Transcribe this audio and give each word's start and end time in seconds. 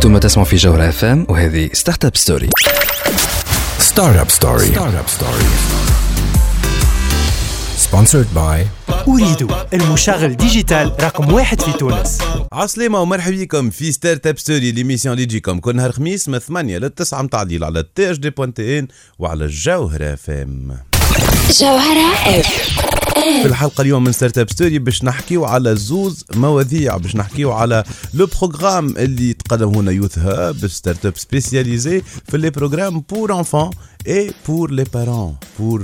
أنتم 0.00 0.18
تسمعوا 0.18 0.48
في 0.48 0.56
جوهرة 0.56 0.88
اف 0.88 1.04
ام 1.04 1.26
وهذه 1.28 1.70
Startup 1.72 2.16
Story 2.16 2.50
Startup 3.78 4.30
Story 4.30 4.66
Startup 4.66 5.08
Story 5.08 5.44
sponsored 7.76 8.26
by 8.34 8.66
Ooredoo 9.08 9.48
المشغل 9.74 10.36
digital 10.36 10.92
رقم 11.00 11.32
واحد 11.32 11.60
في 11.60 11.72
تونس. 11.72 12.18
عسلامة 12.52 13.00
ومرحبا 13.00 13.36
بكم 13.36 13.70
في 13.70 13.92
Startup 13.92 14.38
Story 14.38 14.72
l'émission 14.72 15.14
اللي 15.14 15.26
تجيكم 15.26 15.58
كل 15.58 15.76
نهار 15.76 15.92
خميس 15.92 16.28
من 16.28 16.38
8 16.38 16.78
ل 16.78 16.90
9 16.90 17.22
متاع 17.22 17.42
الليل 17.42 17.64
على 17.64 17.84
THD 17.94 18.10
point 18.10 18.78
tn 18.78 18.88
وعلى 19.18 19.44
الجوهرة 19.44 20.12
اف 20.14 20.30
ام 20.30 20.76
جوهرة 21.60 22.14
اف 22.40 22.89
في 23.14 23.46
الحلقة 23.46 23.82
اليوم 23.82 24.04
من 24.04 24.12
Startup 24.12 24.50
Story 24.50 24.78
باش 24.78 25.04
نحكيو 25.04 25.44
على 25.44 25.76
زوز 25.76 26.24
مواضيع 26.34 26.96
باش 26.96 27.16
نحكيو 27.16 27.52
على 27.52 27.84
le 28.14 28.28
programme 28.40 28.96
اللي 28.96 29.32
تقدم 29.32 29.68
هنا 29.68 29.92
YouthHub 29.92 30.66
startup 30.66 31.18
spécialisée 31.18 32.02
في 32.28 32.38
les 32.38 32.50
programmes 32.50 33.00
pour 33.10 33.38
enfants 33.38 33.70
et 34.06 34.30
pour 34.48 34.70
les 34.70 34.84
parents 34.94 35.36
pour 35.58 35.82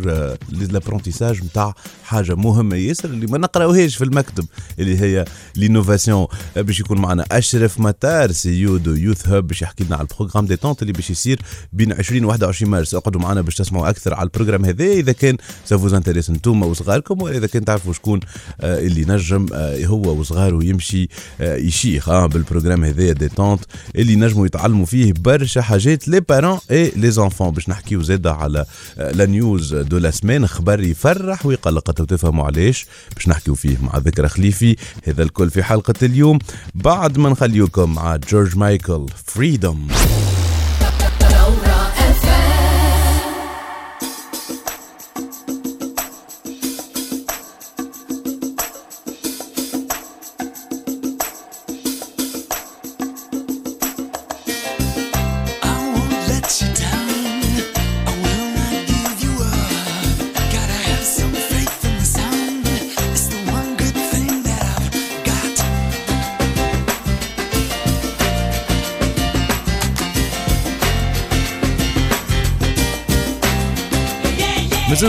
l'apprentissage 0.50 1.44
نتاع 1.44 1.74
حاجة 2.04 2.34
مهمة. 2.34 2.76
ياسر 2.76 3.08
اللي 3.08 3.26
ما 3.26 3.38
نقراوهاش 3.38 3.96
في 3.96 4.04
المكتب 4.04 4.46
اللي 4.78 5.00
هي 5.00 5.24
l'innovation 5.56 6.26
باش 6.56 6.80
يكون 6.80 6.98
معنا 7.00 7.24
أشرف 7.32 7.80
متار 7.80 8.32
CEO 8.32 8.60
de 8.60 8.94
YouthHub 8.94 9.46
باش 9.46 9.62
يحكي 9.62 9.84
لنا 9.84 9.96
على 9.96 10.06
ال 10.10 10.46
programme 10.46 10.56
Détente 10.56 10.82
اللي 10.82 10.92
باش 10.92 11.10
يصير 11.10 11.42
بين 11.72 11.92
20 11.92 12.24
و 12.24 12.28
21 12.28 12.70
مارس. 12.70 12.94
اقعدوا 12.94 13.20
معنا 13.20 13.40
باش 13.40 13.54
تسمعوا 13.54 13.88
أكثر 13.88 14.14
على 14.14 14.26
ال 14.26 14.30
programme 14.30 14.64
هذا. 14.64 14.84
إذا 14.84 15.12
كان 15.12 15.36
ça 15.64 15.74
vous 15.74 15.94
intéresse 15.94 16.30
أنتم 16.30 16.62
وصغاركم 16.62 17.22
ولا 17.22 17.36
اذا 17.36 17.46
كان 17.46 17.64
تعرفوا 17.64 17.92
شكون 17.92 18.20
آه، 18.60 18.78
اللي 18.78 19.04
نجم 19.04 19.46
آه، 19.52 19.84
هو 19.84 20.20
وصغاره 20.20 20.64
يمشي 20.64 21.08
آه، 21.40 21.56
يشيخ 21.56 22.26
بال 22.26 22.37
programme 22.37 22.84
هذايا 22.84 23.12
Détente 23.12 23.64
اللي 23.96 24.16
نجموا 24.16 24.46
يتعلموا 24.46 24.86
فيه 24.86 25.12
برشا 25.18 25.60
حاجات 25.60 26.08
les 26.08 26.20
parents 26.20 26.58
et 26.70 26.92
les 26.96 27.10
enfants 27.10 27.50
باش 27.50 27.68
نحكيو 27.68 28.02
زاده 28.06 28.32
على 28.32 28.64
la 28.96 29.26
news 29.26 29.74
de 29.74 29.98
la 29.98 30.10
semaine 30.10 30.46
خبر 30.46 30.80
يفرح 30.80 31.46
ويقلق. 31.46 31.90
تفهموا 31.90 32.44
علاش 32.44 32.86
باش 33.14 33.28
نحكيو 33.28 33.54
فيه 33.54 33.76
مع 33.82 33.98
ذكرى 33.98 34.28
خليفي. 34.28 34.76
هذا 35.04 35.22
الكل 35.22 35.50
في 35.50 35.62
حلقة 35.62 35.94
اليوم. 36.02 36.38
بعد 36.74 37.18
ما 37.18 37.28
نخليوكم 37.28 37.94
مع 37.94 38.16
جورج 38.16 38.56
مايكل 38.56 39.06
Freedom 39.24 39.88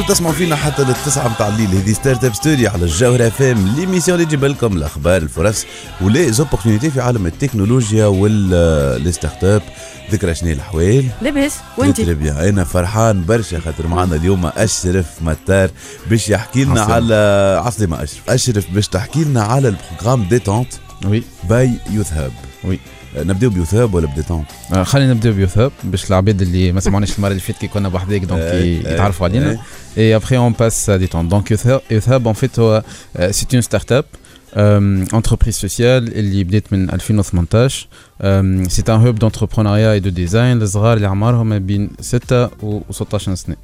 تسمعوا 0.08 0.33
فينا 0.33 0.55
حتى 0.55 0.83
للتسعة 0.83 1.27
متاع 1.27 1.47
الليل. 1.47 1.67
هذه 1.67 1.94
Startup 1.93 2.33
Story 2.33 2.67
على 2.67 2.83
الجوهرة 2.83 3.27
اف 3.27 3.41
ام 3.41 3.75
l'émission 3.75 4.16
اللي 4.16 4.25
تجيب 4.25 4.45
لكم 4.45 4.77
الأخبار 4.77 5.22
الفرص 5.22 5.66
و 6.02 6.31
les 6.31 6.43
opportunités 6.43 6.91
في 6.91 7.02
عالم 7.02 7.25
التكنولوجيا 7.25 8.05
و 8.05 9.11
les 9.11 9.43
startups 9.43 9.61
ذكرى 10.11 10.36
شنو 10.36 10.52
الأحوال؟ 10.52 11.05
لاباس. 11.22 11.53
وانت 11.77 11.99
أنا 11.99 12.64
فرحان 12.64 13.26
برشا 13.26 13.59
خاطر 13.59 13.87
معنا 13.87 14.15
اليوم 14.15 14.45
أشرف 14.45 15.05
متار 15.21 15.70
باش 16.10 16.30
يحكي 16.30 16.64
لنا. 16.64 16.81
على 16.81 17.61
عسلامة 17.65 18.04
أشرف. 18.04 18.30
أشرف 18.30 18.65
باش 18.71 18.87
تحكي 18.87 19.23
لنا 19.23 19.43
على 19.43 19.67
ال 19.67 20.23
programme 20.23 20.73
Détente 21.05 21.23
oui 21.49 21.71
by 21.89 22.14
YouthHub 22.14 22.31
oui. 22.64 22.80
نبداو 23.23 23.50
ب 23.49 23.73
YouthHub 23.75 23.93
ولا 23.94 24.08
ب 24.08 24.12
Détente 24.12 24.45
آه، 24.73 24.83
خلينا 24.83 25.14
نبداو 25.14 25.33
ب 25.33 25.38
YouthHub 25.38 25.71
باش 25.83 26.10
العباد 26.10 26.42
اللي 26.42 26.72
ما 26.72 26.80
سمعوناش 26.80 27.17
المرة 27.17 27.30
اللي 27.30 27.39
فاتت 27.42 27.60
كي 27.60 27.67
كنا 27.67 27.89
بوحديك 27.89 28.23
donc 28.23 28.42
ي- 28.42 28.52
أي، 28.52 28.94
يتعرفوا 28.94 29.28
علينا 29.28 29.52
أي. 29.52 29.58
Et 29.98 30.14
après, 30.22 30.38
on 30.38 30.54
passe 30.54 30.89
à 30.89 30.98
Détente. 30.99 31.23
Donc, 31.33 31.50
YouthHub, 31.92 32.28
en 32.28 32.33
fait, 32.33 32.60
هو- 32.60 32.83
euh, 34.55 35.05
entreprise 35.13 35.58
sociale, 35.58 36.09
اللي 36.15 36.43
بدات 36.43 36.73
من 36.73 36.89
2018. 36.89 37.87
Euh, 38.21 38.63
c'est 38.69 38.89
un 38.89 38.99
hub 39.05 39.19
d'entrepreneuriat 39.19 39.95
et 39.97 40.02
de 40.02 40.09
design 40.09 40.58
للصغار 40.59 40.93
اللي 40.97 41.08
عمرهم 41.08 41.49
ما 41.49 41.58
بين 41.58 41.89
6 41.99 42.49
و 42.63 42.81
16 42.91 43.36
سنة. 43.36 43.55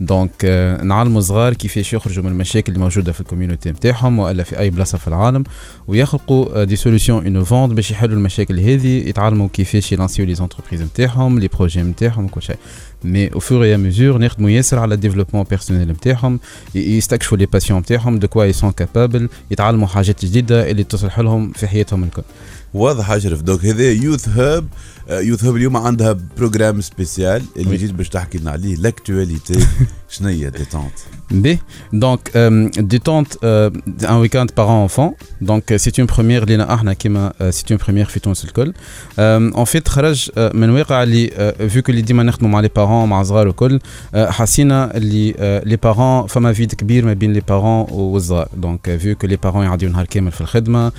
donc 0.00 0.44
نعلموا 0.82 1.18
الصغار 1.18 1.54
كيفاش 1.54 1.92
يخرجوا 1.92 2.24
من 2.24 2.30
المشاكل 2.30 2.72
اللي 2.72 2.84
موجودة 2.84 3.12
في 3.12 3.20
ال 3.20 3.25
community 3.25 3.70
نتاعهم 3.70 4.18
والا 4.18 4.42
في 4.42 4.58
أي 4.58 4.70
بلاصة 4.70 4.98
في 4.98 5.08
العالم 5.08 5.44
ويخلقوا 5.88 6.64
des 6.64 6.76
solutions 6.76 7.26
innovantes 7.26 7.72
باش 7.72 7.90
يحلوا 7.90 8.16
المشاكل 8.16 8.60
هذه 8.60 9.08
يتعلموا 9.08 9.48
كيفاش 9.52 9.92
يلانسيو 9.92 10.26
les 10.26 10.34
entreprises 10.34 10.82
نتاعهم 10.82 11.38
les 11.38 11.48
projets 11.48 11.82
نتاعهم 11.82 12.24
وكل 12.24 12.42
شيء. 12.42 12.56
mais 13.04 13.32
au 13.32 13.40
fur 13.40 13.64
et 13.64 13.76
à 13.76 13.82
mesure 13.82 14.18
نخدموا 14.18 14.50
ياسر 14.50 14.78
على 14.78 14.94
ال 14.94 14.98
développement 14.98 15.44
personnel 15.50 15.88
نتاعهم 15.88 16.40
يستكشفوا 16.74 17.38
les 17.38 17.46
passions 17.46 17.80
نتاعهم 17.80 18.18
de 18.18 18.28
quoi 18.28 18.44
ils 18.44 18.56
sont 18.56 18.72
capables 18.72 19.28
يتعلموا 19.50 19.86
حاجات 19.86 20.24
جديده 20.24 20.70
اللي 20.70 20.84
تصلح 20.84 21.18
لهم 21.18 21.52
في 21.52 21.66
حياتهم 21.66 22.04
الكل 22.04 22.22
واضح 22.74 23.10
اشرف 23.10 23.42
donc. 23.42 23.64
هذا 23.64 23.90
YouthHub 23.92 24.68
YouthHub 25.10 25.56
اليوم 25.56 25.76
عندها 25.76 26.16
programme 26.36 26.80
spécial 26.80 27.42
اللي. 27.56 27.76
جيت 27.76 27.90
باش 27.90 28.08
تحكي 28.08 28.38
لنا 28.38 28.50
عليه 28.50 28.76
l'actualité 28.76 29.66
شنو 30.08 30.28
هي 30.28 30.50
Détente 30.50 30.92
by. 31.44 31.46
Donc, 31.92 32.22
euh, 32.34 32.70
Détente, 32.94 33.32
euh, 33.44 33.70
un 34.14 34.18
week-end 34.24 34.46
parents-enfants. 34.60 35.12
Donc, 35.50 35.64
euh, 35.70 35.76
c'est 35.76 35.98
une 35.98 36.06
première, 36.06 36.46
لينا 36.46 36.64
احنا 36.64 36.94
كيما, 36.94 37.34
euh, 37.40 37.52
c'est 37.52 37.68
une 37.70 37.78
première 37.78 38.10
في 38.10 38.20
تونس 38.20 38.44
الكل. 38.44 38.72
Euh, 39.18 39.50
en 39.54 39.64
fait, 39.64 39.88
خرج 39.88 40.30
euh, 40.30 40.54
من 40.54 40.70
واقع 40.70 41.02
اللي 41.02 41.28
euh, 41.28 41.72
vu 41.74 41.82
que 41.82 41.90
اللي 41.90 42.02
ديما 42.02 42.22
نخدموا 42.22 42.50
مع 42.50 42.60
les 42.60 42.70
parents 42.76 43.08
مع 43.08 43.22
صغار 43.22 43.48
الكل 43.48 43.80
euh, 43.80 44.16
حسينا 44.18 44.96
اللي 44.96 45.32
uh, 45.32 45.66
les 45.66 45.76
parents 45.76 46.26
فما 46.26 46.52
vide 46.52 46.74
كبير 46.74 47.04
ما 47.04 47.12
بين 47.12 47.32
les 47.32 47.40
parents 47.40 47.86
والصغار. 47.90 48.48
Donc, 48.62 48.88
euh, 48.88 49.02
vu 49.02 49.14
que 49.22 49.28
les 49.28 49.36
parents 49.36 49.64
يعديو 49.64 49.90
نهار 49.90 50.06
كامل 50.06 50.32
في 50.32 50.40
الخدمه 50.40 50.90
euh, 50.90 50.94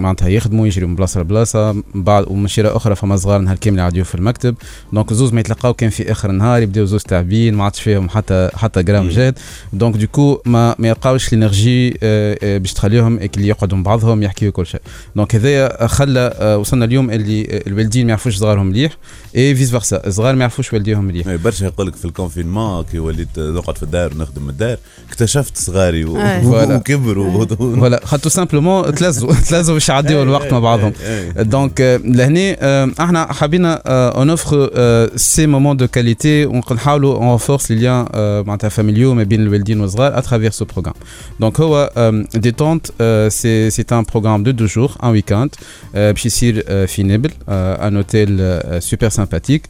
معناتها 0.00 0.28
يخدموا 0.28 0.66
يجريوا 0.66 0.88
من 0.88 0.96
بلاصه 0.96 1.20
لبلاصه 1.20 1.82
بعد 1.94 2.24
ومن 2.28 2.48
شيره 2.48 2.76
أخرى 2.76 2.94
فما 2.94 3.16
صغار 3.16 3.40
نهار 3.40 3.56
كامل 3.56 3.78
يعديو 3.78 4.04
في 4.04 4.14
المكتب. 4.14 4.54
donc 4.92 5.12
زوز 5.12 5.32
ما 5.32 5.40
يتلقاو 5.40 5.74
كان 5.74 5.90
في 5.90 6.12
اخر 6.12 6.30
النهار 6.30 6.62
يبداو 6.62 6.84
زوز 6.84 7.02
تعبين 7.02 7.54
ما 7.54 7.64
عادش 7.64 7.80
فيهم 7.92 8.08
حتى 8.08 8.48
حتى 8.54 8.82
gramme 8.82 9.08
جهد 9.08 9.38
donc 9.72 9.96
du 9.96 10.11
coup 10.11 10.42
ما 10.46 10.74
ما 10.78 10.88
يلقاوش 10.88 11.28
l'énergie 11.28 11.98
آه، 12.02 12.38
آه، 12.42 12.58
باش 12.58 12.72
تخليهم 12.72 13.18
اللي 13.18 13.48
يقعدوا 13.48 13.78
مع 13.78 13.84
بعضهم 13.84 14.22
يحكيوا 14.22 14.52
كل 14.52 14.66
شيء. 14.66 14.80
donc 15.16 15.34
هذايا 15.34 15.86
خلى 15.86 16.34
آه، 16.38 16.58
وصلنا 16.58 16.84
اليوم 16.84 17.10
اللي 17.10 17.62
الوالدين 17.66 18.06
ما 18.06 18.10
يعرفوش 18.10 18.36
صغارهم 18.36 18.66
مليح 18.66 18.92
et 19.36 19.54
vice 19.54 19.70
versa 19.70 20.06
الصغار 20.06 20.34
ما 20.34 20.40
يعرفوش 20.40 20.72
والديهم 20.72 21.04
مليح. 21.04 21.26
إيه، 21.26 21.36
برشا 21.36 21.64
يقول 21.64 21.86
لك 21.86 21.96
في 21.96 22.04
ال 22.04 22.11
confinement 22.11 22.84
كي 22.84 22.98
وليت 22.98 23.38
نقعد 23.38 23.76
في 23.76 23.82
الدار 23.82 24.12
ونخدم 24.14 24.42
من 24.42 24.50
الدار 24.50 24.76
اكتشفت 25.08 25.56
صغاري. 25.56 26.04
وكبروا. 26.44 27.46
voilà 27.46 28.00
خاطر 28.04 28.30
simplement 28.30 28.94
تلزوا 28.94 29.34
تلزوا 29.48 29.74
باش 29.74 29.88
يعديوا 29.88 30.22
الوقت 30.22 30.52
مع 30.52 30.58
بعضهم. 30.58 30.92
donc 31.36 32.00
لهنا 32.04 32.92
إحنا 33.04 33.32
حبينا 33.32 33.82
on 33.86 34.30
offre 34.30 34.70
ces 35.16 35.46
moments 35.46 35.76
de 35.76 35.88
qualité 35.88 36.46
ونحاولوا 36.46 37.16
on 37.16 37.36
renforce 37.36 37.70
les 37.82 37.88
liens 37.88 38.44
معناتها 38.46 38.68
familiaux 38.68 39.14
ما 39.14 39.22
بين 39.22 39.40
الوالدين 39.40 39.80
والصغار 39.80 40.18
à 40.18 40.22
travers 40.22 40.50
ce 40.50 40.64
programme 40.64 40.94
donc 41.40 41.60
هو 41.60 41.90
Détente 42.34 42.86
c'est 43.28 43.70
c'est 43.70 43.84
un 43.92 44.04
programme 44.12 44.42
de 44.42 44.50
deux 44.50 44.66
jours 44.66 44.90
un 45.04 45.08
week-end 45.08 45.50
باش 45.94 46.26
يصير 46.26 46.64
آه، 46.68 46.84
في 46.86 47.02
نابل 47.02 47.30
un 47.48 47.96
hôtel 47.96 48.58
super 48.82 49.08
sympathique 49.08 49.62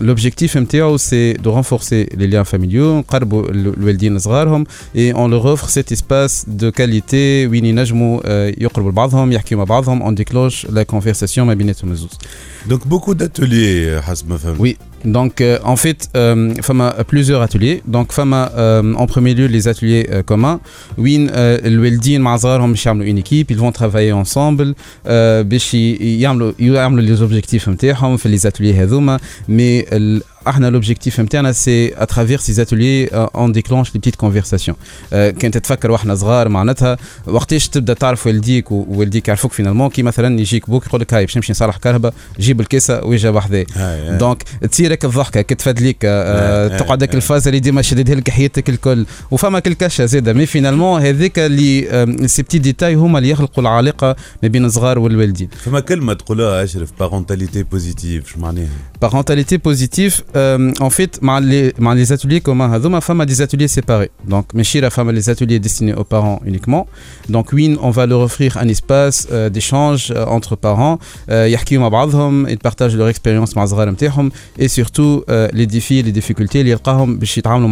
l'objectif 0.00 0.56
نتاعو 0.56 0.96
c'est 0.96 1.32
de 1.32 1.50
renforcer 1.50 2.04
les 2.14 2.26
liens 2.26 2.42
familiaux 2.42 2.98
نقربوا 2.98 3.48
ال- 3.50 3.74
الوالدين 3.78 4.16
لصغارهم 4.16 4.64
et 4.96 5.12
on 5.14 5.28
leur 5.28 5.44
offre 5.46 5.68
cet 5.68 5.92
espace 5.92 6.44
de 6.48 6.70
qualité 6.70 7.46
وين 7.50 7.64
ينجموا 7.64 8.20
آه، 8.24 8.54
يقربوا 8.58 8.90
لبعضهم 8.90 9.32
يحكيوا 9.32 9.58
مع 9.58 9.64
بعضهم 9.64 10.02
on 10.16 10.20
déclenche 10.20 10.66
la 10.70 10.84
conversation 10.94 11.38
ما 11.38 11.54
بيناتهم 11.54 11.90
الزوز 11.92 12.10
donc 12.68 12.86
beaucoup 12.86 13.12
d'ateliers 13.12 14.02
حسب 14.02 14.28
ما 14.30 14.36
فهمت 14.36 14.60
Oui. 14.60 14.87
Donc, 15.04 15.40
euh, 15.40 15.58
en 15.64 15.76
fait, 15.76 16.08
euh, 16.16 16.54
a 16.98 17.04
plusieurs 17.04 17.42
ateliers. 17.42 17.82
Donc, 17.86 18.12
فما, 18.12 18.50
euh, 18.56 18.94
en 18.94 19.06
premier 19.06 19.34
lieu, 19.34 19.46
les 19.46 19.68
ateliers 19.68 20.08
euh, 20.10 20.22
communs. 20.22 20.60
وين, 20.96 21.30
euh, 21.34 21.58
الوالدين, 21.64 22.18
مع 22.20 22.31
الصغار, 22.31 22.60
une 23.02 23.18
équipe. 23.18 23.50
Ils 23.50 23.58
vont 23.58 23.72
travailler 23.72 24.12
ensemble. 24.12 24.74
Ils 25.06 26.26
les 27.00 27.22
objectifs, 27.22 27.68
les 28.28 28.46
ateliers, 28.46 28.74
mais 29.48 29.86
إحنا 30.48 30.70
l'objectif 30.70 31.20
نتاعنا 31.20 31.52
c'est 31.52 32.02
à 32.02 32.06
travers 32.06 32.38
ces 32.38 32.62
ateliers 32.62 33.06
on 33.06 33.52
déclenche 33.52 33.94
les 33.94 34.00
petites 34.00 34.16
conversations 34.16 34.76
كنت 35.12 35.58
تتفكر 35.58 35.90
وإحنا 35.90 36.14
صغار 36.14 36.48
معناتها 36.48 36.96
وقتاش 37.26 37.68
تبدا 37.68 37.94
تعرف 37.94 38.26
والديك 38.26 38.72
ووالديك 38.72 39.28
يعرفوك 39.28 39.52
finalement 39.52 39.88
كي 39.88 40.02
مثلا 40.02 40.40
يجيك 40.40 40.70
بوك 40.70 40.86
يقول 40.86 41.00
لك 41.00 41.14
هاي 41.14 41.24
باش 41.24 41.36
نمشي 41.36 41.52
نصلح 41.52 41.76
كهرباء 41.76 42.14
جيب 42.40 42.60
الكيسه 42.60 43.04
ويجا 43.04 43.30
بحذاه. 43.30 43.66
donc 44.18 44.42
تصير 44.70 44.92
هيك 44.92 45.04
الضحكه 45.04 45.40
كي 45.40 45.54
تفدليك 45.54 45.96
آه، 46.04 46.78
تقعد 46.78 47.02
هيك. 47.02 47.14
الفازه 47.14 47.48
اللي 47.48 47.60
ديما 47.60 47.82
شددها 47.82 48.14
لك 48.14 48.30
حياتك 48.30 48.68
الكل 48.68 49.06
وفما 49.30 49.60
كل 49.60 49.72
كشه 49.72 50.04
زاده 50.04 50.32
mais 50.32 50.46
finalement 50.46 51.02
هذيك 51.02 51.38
اللي 51.38 52.28
ces 52.28 52.42
petits 52.42 52.58
détails 52.58 52.94
هما 52.94 53.18
اللي 53.18 53.30
يخلقوا 53.30 53.62
العلاقه 53.62 54.16
ما 54.42 54.48
بين 54.48 54.64
الصغار 54.64 54.98
والوالدين 54.98 55.48
فما 55.64 55.80
كلمه 55.80 56.12
تقولها 56.14 56.64
اشرف 56.64 56.90
parentalité 57.00 57.62
positive 57.62 58.28
شو 58.28 58.40
معناها 58.40 58.68
parentalité 59.04 59.56
positive 59.68 60.14
Euh, 60.36 60.72
en 60.80 60.90
fait, 60.90 61.20
dans 61.22 61.40
les, 61.40 62.12
ateliers 62.12 62.40
كما 62.40 63.00
فما 63.00 63.26
des 63.26 63.40
ateliers 63.40 63.68
séparés. 63.68 64.10
Donc, 64.26 64.52
Meshir, 64.54 64.82
فما 64.82 65.12
des 65.12 65.30
ateliers 65.30 65.58
destinés 65.58 65.94
aux 65.94 66.04
parents 66.04 66.40
uniquement. 66.44 66.86
Donc, 67.28 67.52
oui, 67.52 67.78
on 67.80 67.90
va 67.90 68.06
leur 68.06 68.20
offrir 68.20 68.56
un 68.58 68.68
espace 68.68 69.28
euh, 69.32 69.48
d'échange 69.48 70.12
euh, 70.14 70.24
entre 70.26 70.56
parents. 70.56 70.98
Ils 72.48 72.58
partagent 72.58 72.96
leur 72.96 73.08
expérience 73.08 73.56
et 74.58 74.68
surtout 74.68 75.24
les 75.52 75.66
défis, 75.66 76.02
les 76.02 76.12
difficultés, 76.12 76.62
les 76.62 76.74
qu'ils 76.74 77.42
rencontrent 77.46 77.68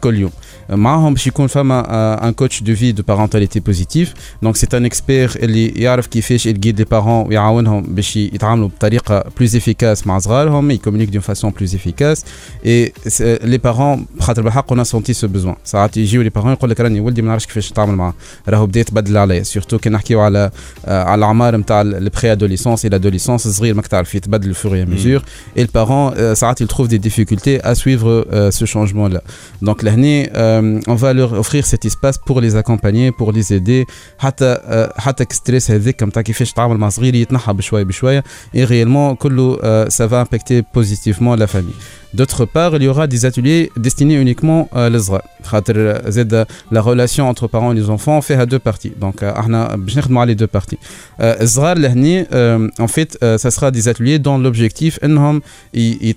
dans 0.00 0.53
مع 0.70 0.94
صغارهم 0.94 1.14
euh, 1.14 1.18
في 1.18 1.30
كل 1.30 1.42
يوم 1.42 1.44
معهم 1.44 1.44
باش 1.44 1.46
يكون 1.46 1.46
فما 1.46 2.28
un 2.28 2.32
coach 2.32 2.62
de 2.62 2.74
vie 2.74 2.92
de 2.92 3.02
parentalité 3.02 3.60
positive 3.60 4.14
donc 4.42 4.56
c'est 4.56 4.66
un 4.74 4.84
expert 4.84 5.32
اللي 5.36 5.68
يعرف 5.68 6.06
كيفاش 6.06 6.46
ي 6.46 6.51
guide 6.51 6.78
les 6.78 6.84
parents 6.84 7.26
ويعاونهم 7.28 7.82
باش 7.82 8.16
يتعاملوا 8.16 8.68
بطريقه 8.68 9.24
plus 9.38 9.56
efficace 9.56 10.06
مع 10.06 10.18
صغارهم 10.18 10.70
ي 10.70 10.73
communique 10.73 11.08
d'une 11.08 11.20
façon 11.20 11.50
plus 11.50 11.74
efficace 11.74 12.24
et 12.66 12.92
les 13.20 13.58
parents 13.58 14.06
بخاطر 14.16 14.42
بالحق 14.42 14.72
on 14.72 14.84
sentait 14.84 15.12
ce 15.12 15.28
besoin 15.28 15.56
ساعات 15.64 15.96
يجيو 15.96 16.22
les 16.22 16.28
parents 16.28 16.52
يقول 16.52 16.70
لك 16.70 16.80
راني 16.80 17.00
ولدي 17.00 17.22
ما 17.22 17.28
نعرفش 17.28 17.46
كيفاش 17.46 17.72
نتعامل 17.72 17.94
معاه. 17.94 18.14
راهو 18.48 18.66
بدا 18.66 18.80
يتبدل 18.80 19.16
عليا 19.16 19.42
surtout 19.42 19.78
كي 19.78 19.90
نحكيو 19.90 20.20
على 20.20 20.50
آه، 20.86 21.04
على 21.04 21.18
الاعمار 21.18 21.56
نتاع 21.56 21.80
ال 21.80 22.32
préadolescence 22.32 22.86
et 22.86 22.96
l'adolescence 22.96 23.48
صغير 23.48 23.74
ماك 23.74 23.86
تعرف 23.86 24.14
يتبدل 24.14 24.54
fur 24.54 24.76
et 24.76 24.84
à 24.84 24.89
mesure 24.89 25.22
et 25.56 25.62
ال 25.62 25.71
parents 25.71 26.34
ساعات 26.34 26.62
il 26.62 26.66
trouve 26.66 26.88
des 26.88 26.98
difficultés 26.98 27.60
à 27.62 27.74
suivre 27.74 28.26
euh, 28.32 28.50
ce 28.50 28.64
changement 28.64 29.08
là 29.08 29.22
donc 29.62 29.82
l'année 29.82 30.30
euh, 30.53 30.79
on 30.87 30.95
va 30.95 31.13
leur 31.13 31.33
offrir 31.33 31.65
cet 31.65 31.85
espace 31.85 32.17
pour 32.17 32.41
les 32.41 32.55
accompagner 32.55 33.11
pour 33.11 33.31
les 33.31 33.53
aider 33.53 33.85
حتى 34.17 34.57
euh, 34.63 34.99
حتى 34.99 35.25
ستريس 35.31 35.71
هذيك 35.71 36.03
نتاع 36.03 36.21
كيفاش 36.21 36.53
تتعامل 36.53 36.77
مع 36.77 36.89
صغير 36.89 37.15
يتنحى 37.15 37.53
بشويه 37.53 37.83
بشويه 37.83 38.23
et 38.55 38.63
réellement 38.63 39.15
كله 39.15 39.57
euh, 39.57 39.89
ça 39.89 40.07
va 40.07 40.21
impacter 40.21 40.61
positivement 40.61 41.35
la 41.35 41.47
famille 41.47 41.75
D'autre 42.14 42.44
part, 42.44 42.76
il 42.76 42.84
y 42.84 42.88
aura 42.88 43.08
des 43.08 43.24
ateliers 43.24 43.72
destinés 43.76 44.14
uniquement 44.14 44.68
للصغار. 44.72 45.22
La 46.70 46.80
relation 46.80 47.28
entre 47.28 47.48
parents 47.48 47.72
et 47.72 47.74
enfants 47.90 48.22
fait 48.22 48.34
à 48.34 48.46
deux 48.46 48.60
parties. 48.60 48.92
Donc, 48.98 49.22
euh, 49.22 49.32
on 49.36 49.52
les 50.24 50.34
deux 50.34 50.46
parties. 50.46 50.78
Euh, 51.20 51.36
L'Azra, 51.38 51.74
euh, 52.32 52.68
en 52.78 52.88
fait, 52.88 53.18
ça 53.20 53.50
sera 53.50 53.70
des 53.70 53.88
ateliers 53.88 54.18
dont 54.18 54.38
l'objectif, 54.38 54.98
ils 55.02 56.14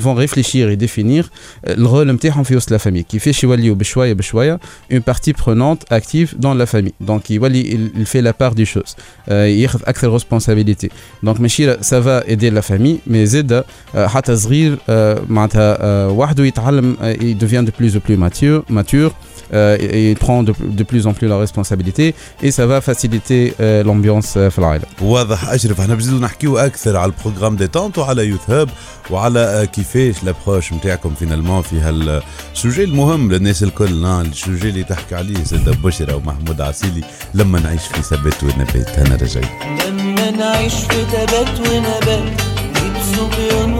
vont 0.00 0.14
réfléchir 0.14 0.70
et 0.70 0.76
définir 0.76 1.30
le 1.66 1.86
rôle 1.86 2.06
de 2.06 2.70
la 2.70 2.78
famille, 2.78 3.04
qui 3.04 3.18
fait 3.18 3.34
une 4.90 5.02
partie 5.02 5.32
prenante 5.32 5.84
active 5.90 6.34
dans 6.38 6.54
la 6.54 6.66
famille. 6.66 6.94
Donc, 7.00 7.30
il 7.30 8.06
fait 8.06 8.22
la 8.22 8.32
part 8.32 8.54
des 8.54 8.64
choses. 8.64 8.94
Il 9.28 9.66
a 9.66 9.70
accès 9.86 10.06
responsabilité. 10.06 10.90
Donc, 11.22 11.38
ça 11.80 12.00
va 12.00 12.22
aider 12.26 12.50
la 12.50 12.62
famille, 12.62 13.00
mais 13.06 13.26
Zeda, 13.26 13.64
Hatazrir, 13.94 14.78
صغير 14.88 15.24
معناتها 15.28 16.06
وحده 16.06 16.44
يتعلم 16.44 16.96
il 17.20 17.36
devient 17.44 17.64
de 17.66 17.72
plus 17.80 17.96
en 17.96 18.00
plus 18.00 18.16
mature 18.16 18.62
mature 18.68 19.12
et 19.94 20.10
il 20.10 20.16
prend 20.16 20.42
de, 20.42 20.52
de 20.80 20.84
plus 20.90 21.06
en 21.06 21.12
plus 21.12 21.28
la 21.28 21.38
responsabilité 21.38 22.14
et 22.42 22.50
ça 22.50 22.66
va 22.66 22.80
faciliter 22.80 23.54
l'ambiance 23.86 24.38
في 24.38 24.58
العائله 24.58 24.84
واضح 25.02 25.48
اشرف 25.48 25.80
إحنا 25.80 25.94
بنزيدو 25.94 26.18
نحكيو 26.18 26.58
أكثر 26.58 26.96
على 26.96 27.12
ال 27.12 27.16
programme 27.16 27.56
détente 27.56 27.98
وعلى 27.98 28.26
Youth 28.26 28.50
Hub 28.50 28.68
وعلى 29.10 29.68
كيفاش 29.72 30.24
l'approche 30.24 30.72
نتاعكم 30.72 31.14
finalement 31.14 31.62
في 31.62 31.76
هال 31.80 32.10
sujet 32.10 32.84
المهم 32.84 33.32
للناس 33.32 33.62
الكل 33.62 34.04
ال 34.06 34.16
sujet 34.16 34.68
اللي 34.68 34.84
تحكي 34.84 35.14
عليه 35.14 35.44
سيدة 35.44 35.72
بشرى 35.84 36.12
ومحمود 36.14 36.60
عسيلي 36.60 37.04
لما 37.34 37.60
نعيش 37.60 37.82
في 37.82 38.02
ثبات 38.02 38.42
ونبات 38.42 38.88
أنا 38.98 39.14
رجعي 39.16 39.44
لما 39.88 40.30
نعيش 40.30 40.74
في 40.74 41.04
تبات 41.12 41.60
ونبات 41.60 42.22
نجيب 42.76 42.94
صبيان 43.16 43.74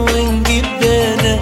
بنات 0.85 1.39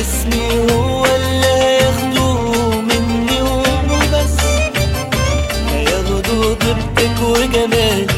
اسمي 0.00 0.72
هو 0.72 1.04
اللي 1.06 1.46
هياخدوه 1.46 2.80
مني 2.80 3.42
وبس 3.42 4.36
هياخدوا 5.72 6.54
طيبتك 6.54 7.22
وجمالك 7.22 8.15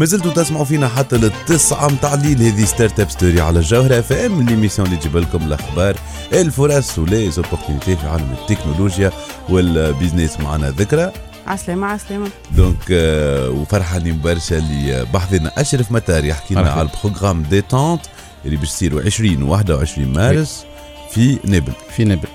ما 0.00 0.06
زلتوا 0.06 0.32
تسمعوا 0.32 0.64
فينا 0.64 0.88
حتى 0.88 1.16
للتسعة 1.16 1.88
متاع 1.88 2.14
الليل. 2.14 2.42
هذه 2.42 2.64
Startup 2.64 3.10
Story 3.10 3.40
على 3.40 3.58
الجوهرة 3.58 3.98
أف 3.98 4.12
إم 4.12 4.42
l'émission 4.42 4.88
اللي 4.88 4.98
تجيب 4.98 5.16
لكم 5.16 5.42
الأخبار 5.42 5.96
الفرص 6.32 6.98
و 6.98 7.30
les 7.30 7.43
opportunités 7.43 7.96
في 7.96 8.06
عالم 8.06 8.34
التكنولوجيا 8.40 9.12
وال 9.48 9.66
business 9.66 10.40
معنا. 10.40 10.70
ذكرى؟ 10.70 11.12
عسلامة 11.46 11.86
عسلامة. 11.86 12.30
donc 12.56 12.76
آه، 12.90 13.50
وفرحانين 13.50 14.20
برشا 14.20 14.58
اللي 14.58 15.06
بحثنا 15.14 15.52
أشرف 15.60 15.92
متار 15.92 16.24
يحكي 16.24 16.54
لنا 16.54 16.62
مرحبا. 16.62 16.78
على 16.78 16.88
ال 16.88 16.93
programme 16.93 17.42
détente 17.42 18.00
اللي 18.44 18.56
باش 18.56 18.68
يصيروا 18.68 19.02
20 19.02 19.42
و 19.42 19.50
21 19.50 20.12
مارس 20.12 20.64
في 21.10 21.38
نابل 21.44 21.72
في 21.96 22.04
نابل 22.04 22.28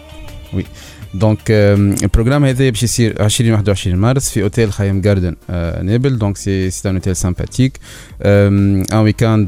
oui 0.54 0.66
donc 1.20 1.40
ال 2.04 2.08
programme 2.08 2.46
هذا 2.46 2.70
باش 2.70 2.84
يصير 2.84 3.22
20 3.24 3.52
21 3.52 3.96
مارس 3.96 4.30
في 4.30 4.44
hôtel 4.44 4.74
Khayam 4.74 5.02
Garden 5.02 5.36
نابل 5.82 6.18
donc 6.18 6.38
c'est 6.38 6.70
c'est 6.70 6.90
un 6.90 6.96
hôtel 6.96 7.16
sympathique 7.16 7.80
un 8.22 8.86
weekend 8.94 9.48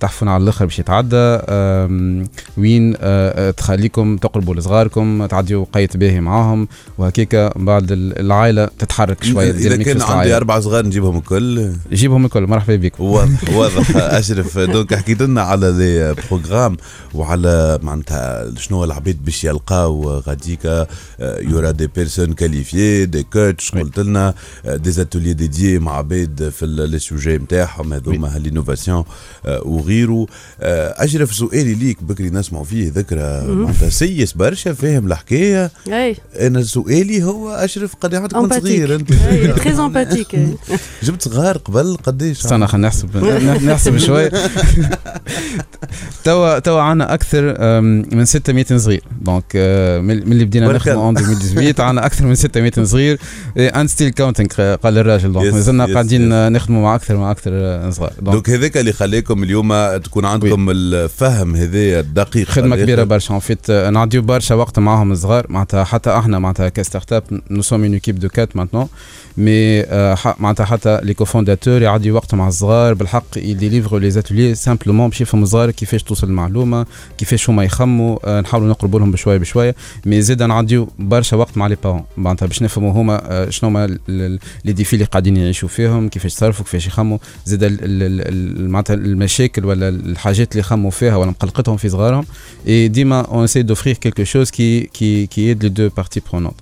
تحفون 0.00 0.28
على 0.28 0.42
الآخر 0.42 0.64
باش 0.64 0.78
يتعدى. 0.78 1.16
آم، 1.16 2.24
وين 2.58 2.94
آه، 2.94 2.98
آه، 3.00 3.50
تخليكم 3.50 4.16
تقربوا 4.16 4.54
لصغاركم 4.54 5.26
تعديوا 5.26 5.60
وقيت 5.62 5.96
باهي 5.96 6.20
معاهم. 6.20 6.68
وهكاك 6.98 7.52
من 7.56 7.64
بعد 7.64 7.92
ال- 7.92 8.18
العائلة 8.20 8.68
تتحرك 8.78 9.24
شوية 9.24 9.50
إذا 9.50 9.76
كان 9.76 10.02
عندي. 10.02 10.36
أربع 10.36 10.60
صغار 10.60 10.86
نجيبهم 10.86 11.16
الكل. 11.18 11.72
جيبهم 11.92 12.24
الكل 12.24 12.46
مرحبا 12.46 12.76
بك. 12.76 13.00
واضح 13.00 13.48
واضح. 13.56 13.96
أشرف 13.96 14.58
donc 14.58 14.94
حكيت 14.94 15.22
لنا 15.22 15.42
على 15.42 15.70
les 15.78 16.14
programmes 16.30 16.76
وعلى 17.14 17.78
معناتها 17.82 18.50
شنو 18.58 18.84
العباد 18.84 19.24
باش 19.24 19.44
يلقاو 19.44 20.08
غاديكا 20.18 20.86
y 21.20 21.30
aura 21.30 21.70
des 21.70 21.86
personnes 21.86 22.32
qualifiées 22.32 23.06
des 23.06 23.22
coachs 23.22 23.74
oui. 23.74 23.82
قلت 23.82 23.98
لنا 23.98 24.34
des 24.64 25.02
ateliers 25.02 25.32
dédiés 25.32 25.78
مع 25.78 25.96
عباد 25.96 26.52
في 26.58 26.66
les 26.66 26.98
sujets 26.98 27.36
نتاعهم 27.38 27.92
هذوما 27.92 28.36
هال 28.36 28.47
innovation 28.47 29.04
وغيره. 29.48 30.26
آه، 30.60 31.04
اشرف 31.04 31.34
سؤالي 31.34 31.74
ليك 31.74 32.02
بكري 32.02 32.30
نسمعوا 32.30 32.64
فيه 32.64 32.92
ذكرى. 32.94 33.44
معناتها 33.46 33.88
سيس 33.88 34.32
برشا 34.32 34.72
فاهم 34.72 35.06
الحكاية. 35.06 35.70
أي. 35.88 36.16
أنا 36.40 36.62
سؤالي 36.62 37.22
هو 37.22 37.50
أشرف 37.50 37.94
كنت 37.94 38.14
empathique 38.14 38.62
صغير 38.62 38.94
أنت. 38.94 39.12
très 39.12 39.72
empathique 39.72 40.36
جبت 41.04 41.22
صغار 41.22 41.56
قبل 41.56 41.96
قديش؟ 41.96 42.40
استنى 42.40 42.66
خلينا 42.66 42.88
نحسب 42.88 43.16
نحسب 43.70 43.98
شوي. 43.98 44.30
توا 46.24 46.58
توا 46.58 46.80
عندنا 46.80 47.14
أكثر 47.14 47.80
من 47.80 48.24
600 48.24 48.64
صغير. 48.76 49.02
donc 49.20 49.44
أه، 49.56 50.00
من 50.00 50.16
من 50.26 50.32
اللي 50.32 50.44
بدينا 50.44 50.66
بركة 50.66 50.93
sommes 50.94 51.18
en 51.18 51.22
2018 51.22 51.80
عندنا 51.80 52.06
أكثر 52.06 52.26
من 52.26 52.34
600 52.34 52.72
صغير. 52.82 53.18
and 53.56 53.86
still 53.86 54.08
counting 54.08 54.48
قال 54.76 54.98
الراجل. 54.98 55.32
donc 55.32 55.54
مازلنا 55.54 55.86
قاعدين 55.86 56.52
نخدموا 56.52 56.82
مع 56.82 56.94
أكثر 56.94 57.16
مع 57.16 57.30
أكثر 57.30 57.50
صغار. 57.90 58.12
donc 58.20 58.50
هذاك 58.50 58.76
اللي 58.76 58.92
خلاكم 58.92 59.42
اليوم 59.42 59.96
تكون 59.96 60.24
عندكم 60.24 60.70
الفهم 60.70 61.56
هذايا 61.56 62.00
الدقيق 62.00 62.48
خدمة. 62.48 62.76
كبيرة 62.76 63.04
برشا. 63.04 63.34
en 63.34 63.40
fait 63.40 63.70
نعديو 63.70 64.22
برشا 64.22 64.54
وقت 64.54 64.78
معاهم 64.78 65.12
الصغار. 65.12 65.46
معناتها 65.48 65.84
حتى 65.84 66.10
أحنا 66.18 66.38
معناتها 66.38 66.68
ك 66.68 67.12
startup 67.12 67.22
nous 67.50 67.62
sommes 67.62 67.82
une 67.82 67.92
équipe 67.92 68.18
de 68.18 68.28
quatre 68.28 68.56
maintenant 68.56 68.88
mais 69.36 69.80
آه، 69.80 70.16
معناتها 70.38 70.66
حتى 70.66 71.00
les 71.02 71.14
cofondateurs 71.14 71.82
يعدي 71.82 72.10
وقت 72.10 72.34
مع 72.34 72.48
الصغار. 72.48 72.94
بالحق 72.94 73.24
ي 73.36 73.43
délivrer 73.43 73.98
و 73.98 74.10
les 74.10 74.22
ateliers 74.22 74.54
simplement 74.54 75.08
باش 75.08 75.20
يفهموا 75.20 75.44
الصغار 75.44 75.70
كيفاش 75.70 76.02
توصل 76.02 76.26
المعلومة؟ 76.26 76.86
كيفاش 77.18 77.50
هما 77.50 77.64
يخموا؟ 77.64 78.18
آه، 78.24 78.40
نحاولوا 78.40 78.68
نقربوا 78.68 78.98
لهم 79.00 79.10
بشوية 79.10 79.36
بشوية. 79.36 79.74
mais 80.06 80.22
زيد 80.22 80.42
نعديو 80.42 80.73
برشا 80.98 81.36
وقت 81.36 81.56
مع 81.58 81.66
les 81.66 81.76
parents 81.84 82.04
معناتها 82.16 82.46
باش 82.46 82.62
نفهموا 82.62 82.92
هما 82.92 83.20
آه، 83.32 83.50
شنو 83.50 83.70
هما 83.70 83.84
ال- 83.84 83.98
ال- 84.08 84.38
les 84.64 84.72
défis 84.72 84.92
اللي 84.94 85.04
قاعدين 85.04 85.36
يعيشوا 85.36 85.68
فيهم 85.68 86.08
كيفاش 86.08 86.32
يتصرفوا 86.32 86.64
كيفاش 86.64 86.86
يخموا. 86.86 87.18
زيد 87.46 87.62
ال- 87.62 87.72
ال- 87.84 88.02
ال- 88.02 88.28
ال- 88.60 88.70
معناتها 88.70 88.94
المشاكل 88.94 89.64
ولا 89.64 89.88
الحاجات 89.88 90.52
اللي 90.52 90.60
يخموا 90.60 90.90
فيها 90.90 91.16
ولا 91.16 91.30
مقلقتهم 91.30 91.76
في 91.76 91.88
صغارهم. 91.88 92.24
Et 92.66 92.68
ديما 92.70 93.22
on 93.22 93.48
essaie 93.50 93.62
d'offrir 93.64 93.94
quelque 94.06 94.24
chose 94.24 94.50
qui 94.50 94.88
qui 94.98 95.28
qui 95.34 95.40
aide 95.50 95.62
les 95.64 95.70
deux 95.70 95.90
parties 96.00 96.20
prenantes. 96.30 96.60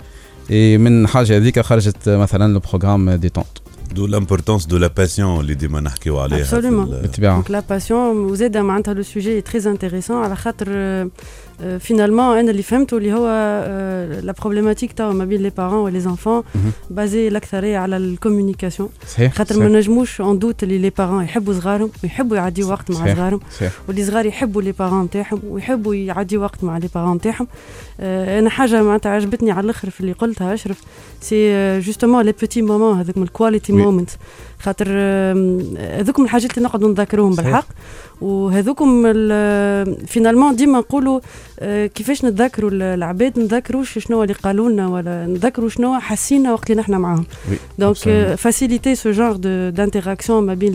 Et 0.51 0.53
من 0.79 1.07
حاجة 1.09 1.37
هذيك 1.37 1.61
خرجت 1.61 2.09
مثلا 2.09 2.53
le 2.53 2.61
programme 2.61 3.11
détente 3.11 3.47
de 3.95 4.07
l'importance 4.07 4.67
de 4.67 4.77
la 4.77 4.87
passion 4.87 5.41
اللي 5.41 5.55
ديما 5.55 5.81
نحكيو 5.81 6.19
عليها 6.19 6.45
في 6.45 6.57
Absolument. 6.61 6.65
ال- 6.65 7.01
بالطبيعه 7.03 7.43
Donc 7.43 7.47
la 7.47 7.63
passion 7.73 7.91
وزاد 7.93 8.57
معناتها 8.57 8.95
le 8.95 9.03
sujet 9.03 9.41
très 9.41 9.71
intéressant 9.71 10.17
على 10.25 10.37
خاطر 10.37 10.67
finalement 11.79 12.39
أنا 12.39 12.51
اللي 12.51 12.63
فهمته 12.63 12.97
اللي 12.97 13.13
هو 13.13 13.27
la 14.23 14.35
problématique 14.41 14.93
تاع 14.93 15.13
ما 15.13 15.25
بين 15.25 15.43
les 15.43 15.51
parents 15.51 16.01
و 16.01 16.04
les 16.04 16.16
enfants 16.16 16.43
basée 16.91 17.29
الاكثريه 17.29 17.79
على 17.79 17.97
ال 17.97 18.03
communication 18.03 18.89
صحيح 19.09 19.35
خاطر 19.35 19.59
ما 19.59 19.69
نجموش 19.69 20.21
en 20.21 20.39
doute 20.39 20.63
اللي 20.63 20.79
les 20.79 20.91
parents 20.91 21.25
يحبوا 21.25 21.55
صغارهم 21.55 21.91
ويحبوا 22.05 22.37
يعديوا 22.37 22.71
وقت 22.71 22.91
مع. 22.91 23.15
صغارهم 23.15 23.41
واللي 23.89 24.05
صغار 24.05 24.27
يحبوا 24.27 24.63
les 24.63 24.73
parents 24.73 25.05
نتاعهم 25.05 25.41
ويحبوا 25.49 25.95
يعديوا 25.95 26.43
وقت 26.43 26.65
مع 26.65 26.79
les 26.79 26.89
parents 26.95 27.17
نتاعهم 27.17 27.47
أنا 28.01 28.51
حاجة 28.51 28.83
معناتها 28.83 29.11
عجبتني 29.11 29.51
على 29.51 29.65
الآخر 29.65 29.91
في 29.91 30.01
اللي 30.01 30.13
قلتها 30.13 30.55
اشرف 30.55 30.81
c'est 31.21 31.81
justement 31.81 32.25
les 32.25 32.33
petits 32.33 32.63
moments 32.63 32.99
هذوك 32.99 33.17
ال 33.17 33.24
qualité 33.24 33.73
Oui. 33.73 34.07
خاطر 34.63 34.87
آم، 34.89 35.77
هذوك 35.79 36.19
من 36.19 36.25
الحاجات 36.25 36.51
اللي 36.59 36.69
نقعدوا 36.69 36.89
نذكروهم. 36.89 37.35
بالحق 37.35 37.67
وهذوكم 38.21 39.03
finalement 40.07 40.57
ديما 40.57 40.79
نقولوا 40.79 41.21
آه، 41.61 41.87
كيفاش 41.87 42.25
نتذكروا 42.25 42.71
العباد 42.73 43.39
نذكروش 43.39 43.99
شنو 43.99 44.23
اللي 44.23 44.35
قالوا 44.35 44.71
لنا 44.71 44.89
ولا 44.89 45.27
نذكروا 45.27 45.69
شنو 45.69 45.99
حسينا 46.01 46.53
وقت 46.53 46.71
اللي 46.71 46.81
نحن 46.83 46.93
معاهم 46.95 47.25
donc 47.79 47.97
ce 48.95 49.17
genre 49.17 49.37
de- 49.39 49.73
d'interaction 49.77 50.31
ما 50.31 50.55
بين 50.55 50.73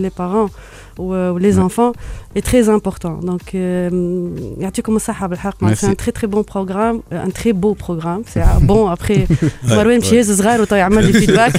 ou 1.00 1.38
les 1.44 1.54
Ouais. 1.56 1.66
enfants 1.66 1.92
est 2.38 2.46
très 2.50 2.68
important. 2.68 3.14
Donc 3.30 3.54
euh, 3.54 3.90
يعطيكم 4.60 4.96
الصحة 4.96 5.26
بالحق 5.26 5.54
Merci. 5.64 5.76
c'est 5.80 5.86
un 5.86 5.94
très 5.94 6.12
très 6.12 6.26
bon 6.26 6.42
programme 6.44 7.00
un 7.12 7.30
très 7.30 7.52
beau 7.52 7.74
programme. 7.74 8.22
C'est 8.32 8.42
un 8.42 8.60
bon 8.60 8.88
après 8.88 9.26
مروان 9.64 9.98
مشي 9.98 10.16
يهز 10.16 10.32
صغار 10.40 10.60
وطا 10.60 10.76
يعمل 10.76 11.04
لي 11.06 11.12
feedback 11.12 11.52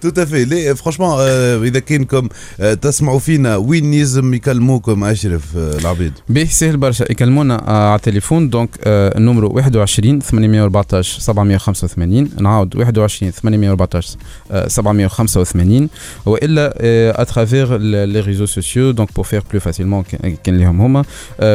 tout 0.00 0.08
à 0.10 0.17
fait 0.17 0.44
ليه 0.44 0.72
franchement 0.72 1.08
آه، 1.20 1.62
اذا 1.62 1.78
كانكم 1.78 2.28
آه، 2.60 2.74
تسمعوا 2.74 3.18
فينا 3.18 3.56
وين 3.56 3.94
يلزم 3.94 4.34
يكلموكم 4.34 5.04
اشرف 5.04 5.56
آه، 5.56 5.78
العبيد 5.78 6.12
به 6.28 6.44
سهل 6.44 6.76
برشا 6.76 7.04
يكلمونا 7.10 7.68
آه، 7.68 7.88
على 7.88 7.96
التليفون 7.96 8.50
donc 8.50 8.70
آه، 8.84 9.18
النمرو 9.18 9.48
21 9.52 10.20
814 10.20 11.20
785 11.20 12.30
نعاود 12.40 12.76
21 12.76 13.30
814 13.32 14.16
آه، 14.50 14.68
785 14.68 15.88
والا 16.26 16.74
à 17.22 17.29
travers 17.29 17.76
les 17.78 18.20
réseaux 18.20 18.46
sociaux 18.46 18.69
donc 18.78 19.14
pour 19.14 19.24
faire 19.24 19.42
plus 19.50 19.60
facilement 19.60 20.04
كان 20.44 20.58
ليهم 20.58 20.80
هما 20.80 21.04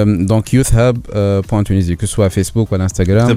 donc 0.05 0.53
Youth 0.53 0.74
Hub 0.74 0.98
point 1.51 1.63
Tunisie 1.63 1.96
que 1.96 2.05
ce 2.05 2.13
soit 2.13 2.27
فيسبوك 2.27 2.72
ولا 2.72 2.84
انستغرام 2.84 3.27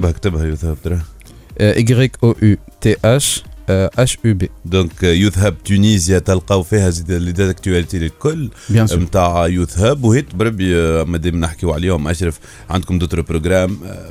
Euh, 3.69 3.87
HUB. 4.23 4.45
Donc, 4.65 4.91
Youth 5.01 5.37
Hub 5.37 5.55
Tunisie, 5.63 6.13
tu 6.25 6.31
as 6.31 6.57
vu 6.61 6.77
les 7.07 7.17
actualités 7.17 7.49
actualité 7.49 7.99
l'école. 7.99 8.49
Bien 8.69 8.87
sûr. 8.87 8.99
Tu 8.99 9.53
Youth 9.53 9.75
Hub. 9.77 9.99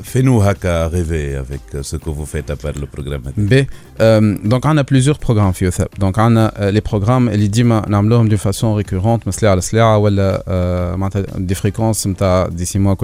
Fais-nous 0.02 0.38
rêver 0.88 1.34
avec 1.34 1.60
euh, 1.74 1.82
ce 1.82 1.96
que 1.96 2.10
vous 2.10 2.26
faites 2.26 2.50
à 2.50 2.56
part 2.56 2.72
le 2.78 2.86
programme. 2.86 3.22
Euh, 4.00 4.36
donc, 4.44 4.64
on 4.64 4.76
a 4.76 4.84
plusieurs 4.84 5.18
programmes, 5.18 5.52
Youth 5.60 5.78
Hub. 5.78 5.98
Donc, 5.98 6.16
on 6.18 6.36
a 6.36 6.70
les 6.70 6.80
programmes, 6.80 7.30
les 7.30 7.48
façon 8.36 8.74
récurrente, 8.74 9.22
mais 9.26 9.32
à 9.52 9.56
la 9.56 9.62
des 11.38 11.54
fréquences, 11.54 12.06
mois. 12.78 12.96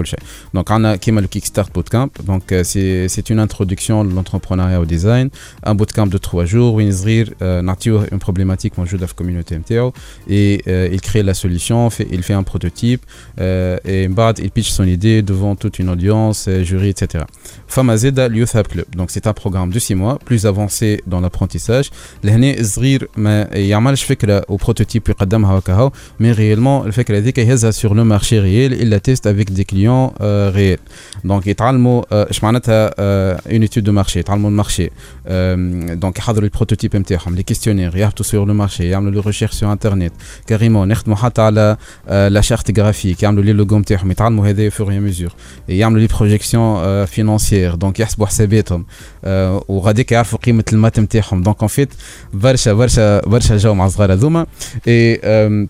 Donc, 0.53 0.69
on 0.69 0.83
a 0.85 0.97
le 1.21 1.27
Kickstart 1.27 1.69
Bootcamp. 1.73 2.09
Donc, 2.23 2.53
c'est 2.63 3.29
une 3.29 3.39
introduction 3.39 4.03
l'entrepreneuriat 4.13 4.79
au 4.79 4.85
design. 4.85 5.29
Un 5.63 5.75
bootcamp 5.75 6.07
de 6.07 6.17
3 6.17 6.44
bonjour, 6.45 6.75
Winzrir, 6.75 7.31
euh, 7.41 7.63
nature 7.63 8.05
une 8.11 8.19
problématique, 8.19 8.73
bonjour 8.77 8.99
de 8.99 9.03
la 9.03 9.11
communauté 9.11 9.57
MTL. 9.57 9.89
Et 10.29 10.61
euh, 10.67 10.87
il 10.91 11.01
crée 11.01 11.23
la 11.23 11.33
solution, 11.33 11.89
il 12.11 12.21
fait 12.21 12.35
un 12.35 12.43
prototype, 12.43 13.01
euh, 13.41 13.79
et 13.83 14.03
il 14.03 14.51
pitch 14.51 14.69
son 14.69 14.83
idée 14.83 15.23
devant 15.23 15.55
toute 15.55 15.79
une 15.79 15.89
audience, 15.89 16.45
euh, 16.47 16.63
jury, 16.63 16.89
etc. 16.89 17.23
Femme 17.67 17.89
Azeda, 17.89 18.27
Youth 18.27 18.55
Club. 18.69 18.85
Donc 18.95 19.09
c'est 19.09 19.25
un 19.25 19.33
programme 19.33 19.71
de 19.71 19.79
6 19.79 19.95
mois, 19.95 20.19
plus 20.23 20.45
avancé 20.45 21.01
dans 21.07 21.19
l'apprentissage. 21.19 21.89
L'année 22.21 22.61
Zrir, 22.61 23.07
il 23.17 23.65
y 23.65 23.73
a 23.73 23.79
mal, 23.79 23.97
je 23.97 24.05
fais 24.05 24.15
que 24.15 24.27
là, 24.27 24.43
au 24.47 24.59
prototype, 24.59 25.09
il 25.09 25.31
y 25.31 25.35
a 25.35 25.91
mais 26.19 26.31
réellement, 26.31 26.83
le 26.83 26.91
fait 26.91 27.05
que 27.05 27.13
la 27.13 27.21
DKS 27.21 27.63
a 27.63 27.71
sur 27.71 27.95
le 27.95 28.03
marché 28.03 28.39
réel, 28.39 28.77
il 28.79 28.89
la 28.89 28.99
teste 28.99 29.25
avec 29.25 29.51
des 29.51 29.65
clients 29.65 30.13
réels. 30.19 30.77
Donc 31.23 31.47
il 31.47 31.55
y 31.55 31.55
a 31.59 33.35
une 33.49 33.63
étude 33.63 33.85
de 33.85 33.91
marché, 33.91 34.19
il 34.19 34.27
y 34.27 34.31
a 34.31 34.35
un 34.35 34.49
marché. 34.51 34.91
Donc, 35.25 36.19
يحضروا 36.35 36.49
ال 36.49 36.54
prototype 36.54 36.95
نتاعهم 36.95 37.35
les 37.35 37.43
questionnaires 37.43 37.97
يهبطوا 37.97 38.25
sur 38.25 38.47
le 38.47 38.53
marché 38.53 38.89
يعملوا 38.89 39.11
les 39.11 39.21
recherches 39.21 39.51
sur 39.53 39.71
internet 39.71 40.13
carrément 40.47 40.91
يخدموا 40.91 41.15
حتى 41.17 41.41
على 41.41 41.77
la 42.07 42.41
charte 42.41 42.71
graphique 42.71 43.23
يعملوا 43.23 43.43
les 43.43 43.53
logos 43.53 43.79
نتاعهم 43.79 44.11
يتعلموا 44.11 44.47
هذا 44.47 44.69
fur 44.69 44.91
et 44.91 44.99
à 44.99 45.04
mesure 45.04 45.33
يعملوا 45.69 46.01
les 46.01 46.07
projections 46.07 47.05
financières 47.05 47.75
donc 47.75 47.99
يحسبوا 47.99 48.25
حساباتهم 48.25 48.85
آه، 49.25 49.63
وغاديك 49.67 50.11
يعرفوا 50.11 50.39
قيمه 50.39 50.63
ال 50.73 50.77
maths 50.77 50.99
نتاعهم 50.99 51.43
donc 51.43 51.59
on 51.59 51.67
fait 51.67 51.89
برشا 52.33 52.73
برشا 52.73 53.19
برشا 53.27 53.57
jeux 53.57 53.73
مع 53.73 53.85
الصغار 53.85 54.13
هذوما 54.13 54.45
اي 54.87 55.19
آم، 55.23 55.67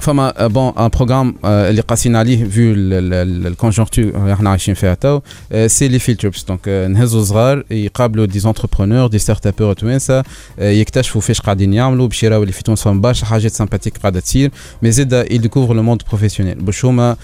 فما 0.00 0.46
bon 0.46 0.72
un 0.78 0.88
programme 0.88 1.34
اللي 1.44 1.80
قاسين 1.80 2.16
عليه 2.16 2.44
vu 2.44 2.74
ال 2.76 2.87
conjoncture 2.87 4.04
اللي 4.04 4.32
إحنا 4.32 4.50
عايشين 4.50 4.74
فيها 4.74 4.94
تو 4.94 5.20
c'est 5.66 5.88
les 5.88 5.98
field 5.98 6.16
trips 6.16 6.44
donc 6.44 6.68
نهزوا 6.68 7.24
صغار 7.24 7.64
يقابلوا 7.70 8.26
des 8.26 8.38
entrepreneurs 8.38 9.06
des 9.06 9.18
startupeurs 9.18 9.72
توانسه 9.72 10.24
آه، 10.58 10.70
يكتشفوا 10.70 11.20
فاش 11.20 11.40
قاعدين 11.40 11.74
يعملوا 11.74 12.06
باش 12.06 12.22
يراو 12.22 12.42
اللي 12.42 12.52
في 12.52 12.62
تونس 12.62 12.82
فما 12.82 13.00
برشا 13.00 13.26
حاجات 13.26 13.52
sympathiques 13.52 13.98
قاعدة 13.98 14.20
تصير. 14.20 14.50
mais 14.82 14.90
زيد 14.90 15.12
ي 15.12 15.19
découvre 15.19 15.74
le 15.74 15.82
monde 15.82 16.02
professionnel 16.08 16.54
باش 16.54 16.84
هما 16.84 17.16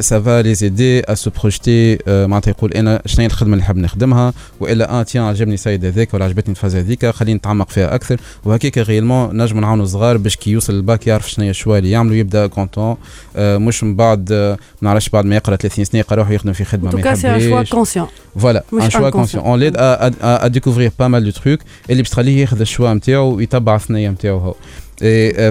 ça 0.00 0.21
va 0.21 0.42
les 0.42 0.54
aider 0.54 1.00
à 1.00 1.14
se 1.14 1.30
projeter 1.40 1.98
معناتها 2.06 2.50
يقول 2.50 2.72
أنا 2.72 3.02
شنو 3.06 3.20
هي 3.20 3.26
الخدمة 3.26 3.52
اللي 3.52 3.62
نحب 3.62 3.76
نخدمها؟ 3.76 4.32
وإلا 4.60 4.90
آه 4.90 5.02
tiens 5.02 5.24
عجبني 5.24 5.56
سيد 5.56 5.84
هذاك 5.84 6.14
ولا 6.14 6.24
عجبتني 6.24 6.50
الفاز 6.54 6.76
هذيك 6.76 7.06
خليني 7.06 7.38
نتعمق 7.38 7.70
فيها 7.70 7.94
أكثر. 7.94 8.20
وهكاك 8.44 8.78
réellement 8.78 9.42
نجموا 9.42 9.60
نعاونوا 9.60 9.84
الصغار 9.84 10.16
باش 10.16 10.36
كي 10.36 10.50
يوصل 10.50 10.74
الباك 10.74 11.06
يعرف 11.06 11.30
شنو 11.30 11.44
هي 11.44 11.50
ال 11.50 11.55
choix 11.55 11.78
اللي 11.78 11.90
يعملوا 11.90 12.16
يبدا 12.18 12.46
content 12.46 12.96
آه 13.36 13.58
مش 13.58 13.84
من 13.84 13.96
بعد 13.96 14.28
آه 14.32 14.52
ما 14.52 14.58
نعرفش 14.90 15.08
بعد 15.08 15.24
ما 15.24 15.36
يقرا 15.36 15.56
30 15.56 15.84
سنه 15.84 15.98
يقرا 16.00 16.16
يروح 16.18 16.30
يخدم 16.30 16.52
في 16.52 16.64
خدمه 16.64 16.90
En 16.90 16.94
tout 16.94 16.96
ما 16.96 17.02
cas, 17.14 17.16
c'est 17.16 17.24
un 17.24 17.38
choix 17.38 17.42
يحبهاش 17.42 17.74
conscient. 17.74 18.38
فوالا 18.40 18.64
مش 18.72 18.84
ان 18.84 18.90
شوا 18.90 19.00
inconscient. 19.10 19.12
كونسيون 19.12 19.44
اون 19.44 19.58
ليد 19.60 19.74
ا 19.76 20.46
ديكوفرير 20.46 20.92
با 20.98 21.08
مال 21.08 21.24
دو 21.24 21.30
تروك 21.30 21.60
اللي 21.90 22.02
باش 22.02 22.10
تخليه 22.10 22.40
ياخذ 22.40 22.60
الشوا 22.60 22.94
نتاعو 22.94 23.34
ويتبع 23.34 23.74
الثنيه 23.76 24.10
نتاعو 24.10 24.38
هو 24.38 24.52
Et, 24.52 24.54
euh, 24.54 24.87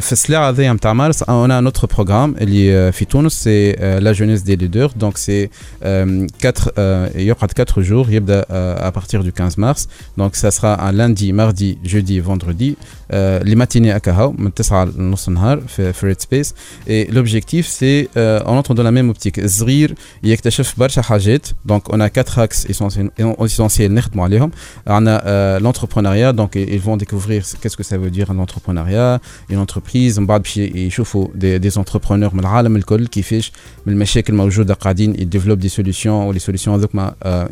في 0.01 0.13
السلاعه 0.13 0.49
هذيا 0.49 0.73
نتاع 0.73 0.93
مارس 0.93 1.23
on 1.23 1.27
a 1.27 1.61
un 1.61 1.67
autre 1.67 1.87
programme 1.87 2.41
اللي 2.41 2.77
آه، 2.77 2.91
في 2.91 3.05
تونس 3.05 3.33
سي 3.33 3.73
لا 3.73 4.13
جونيس 4.13 4.43
دي 4.43 4.57
ليدر 4.57 4.87
دونك 4.97 5.17
سي 5.17 5.49
4 5.83 7.19
يقعد 7.19 7.51
4 7.61 7.85
jours 7.85 8.09
يبدا 8.11 8.45
آه، 8.51 8.91
à 8.91 8.93
partir 8.93 9.23
du 9.23 9.33
15 9.33 9.59
mars 9.59 9.89
donc 10.19 10.37
ça 10.37 10.51
sera 10.51 10.89
un 10.89 10.93
lundi 10.93 11.33
mardi 11.33 11.79
jeudi 11.85 12.21
vendredi 12.21 12.77
euh, 13.13 13.41
les 13.45 13.57
matinées 13.57 13.93
à 13.93 14.01
Kahao 14.01 14.35
من 14.39 14.55
9 14.55 14.85
لنص 14.85 15.29
النهار 15.29 15.61
في 15.61 15.93
في 15.93 16.07
ريد 16.07 16.21
سبيس 16.21 16.55
et 16.89 17.11
l'objectif 17.13 17.67
c'est 17.67 18.09
euh, 18.17 18.41
on 18.47 18.57
entre 18.57 18.75
dans 18.75 18.83
la 18.83 18.91
même 18.91 19.11
optique 19.11 19.39
الصغير 19.39 19.95
يكتشف 20.23 20.79
برشا 20.79 21.03
حاجات 21.03 21.47
donc 21.69 21.81
on 21.91 22.01
a 22.01 22.09
quatre 22.09 22.39
axes 22.39 22.67
essentiels 22.71 23.11
essentiels 23.45 23.91
نخدموا 23.91 24.25
عليهم 24.25 24.51
on 24.89 25.07
a 25.07 25.25
euh, 25.25 25.61
l'entrepreneuriat 25.61 26.33
donc 26.33 26.55
ils 26.55 26.81
vont 26.81 26.97
découvrir 26.97 27.43
qu'est-ce 27.61 27.77
que 27.77 27.83
ça 27.83 27.97
veut 27.99 28.11
dire 28.11 28.33
l'entrepreneuriat 28.33 29.21
اون 29.52 29.60
انتربريز 29.60 30.20
من 30.20 30.26
بعد 30.26 30.42
باش 30.42 30.58
يشوفوا 30.58 31.28
دي, 31.36 31.58
دي 31.58 31.68
انتربرونور 31.78 32.34
من 32.34 32.40
العالم 32.40 32.76
الكل 32.76 33.08
كيفاش 33.08 33.52
من 33.86 33.94
المشاكل 33.94 34.34
الموجوده 34.34 34.74
قاعدين 34.74 35.22
يديفلوب 35.22 35.60
دي 35.60 35.70
سوليسيون 35.70 36.26
ولي 36.26 36.40
سوليسيون 36.40 36.76
هذوك 36.76 36.92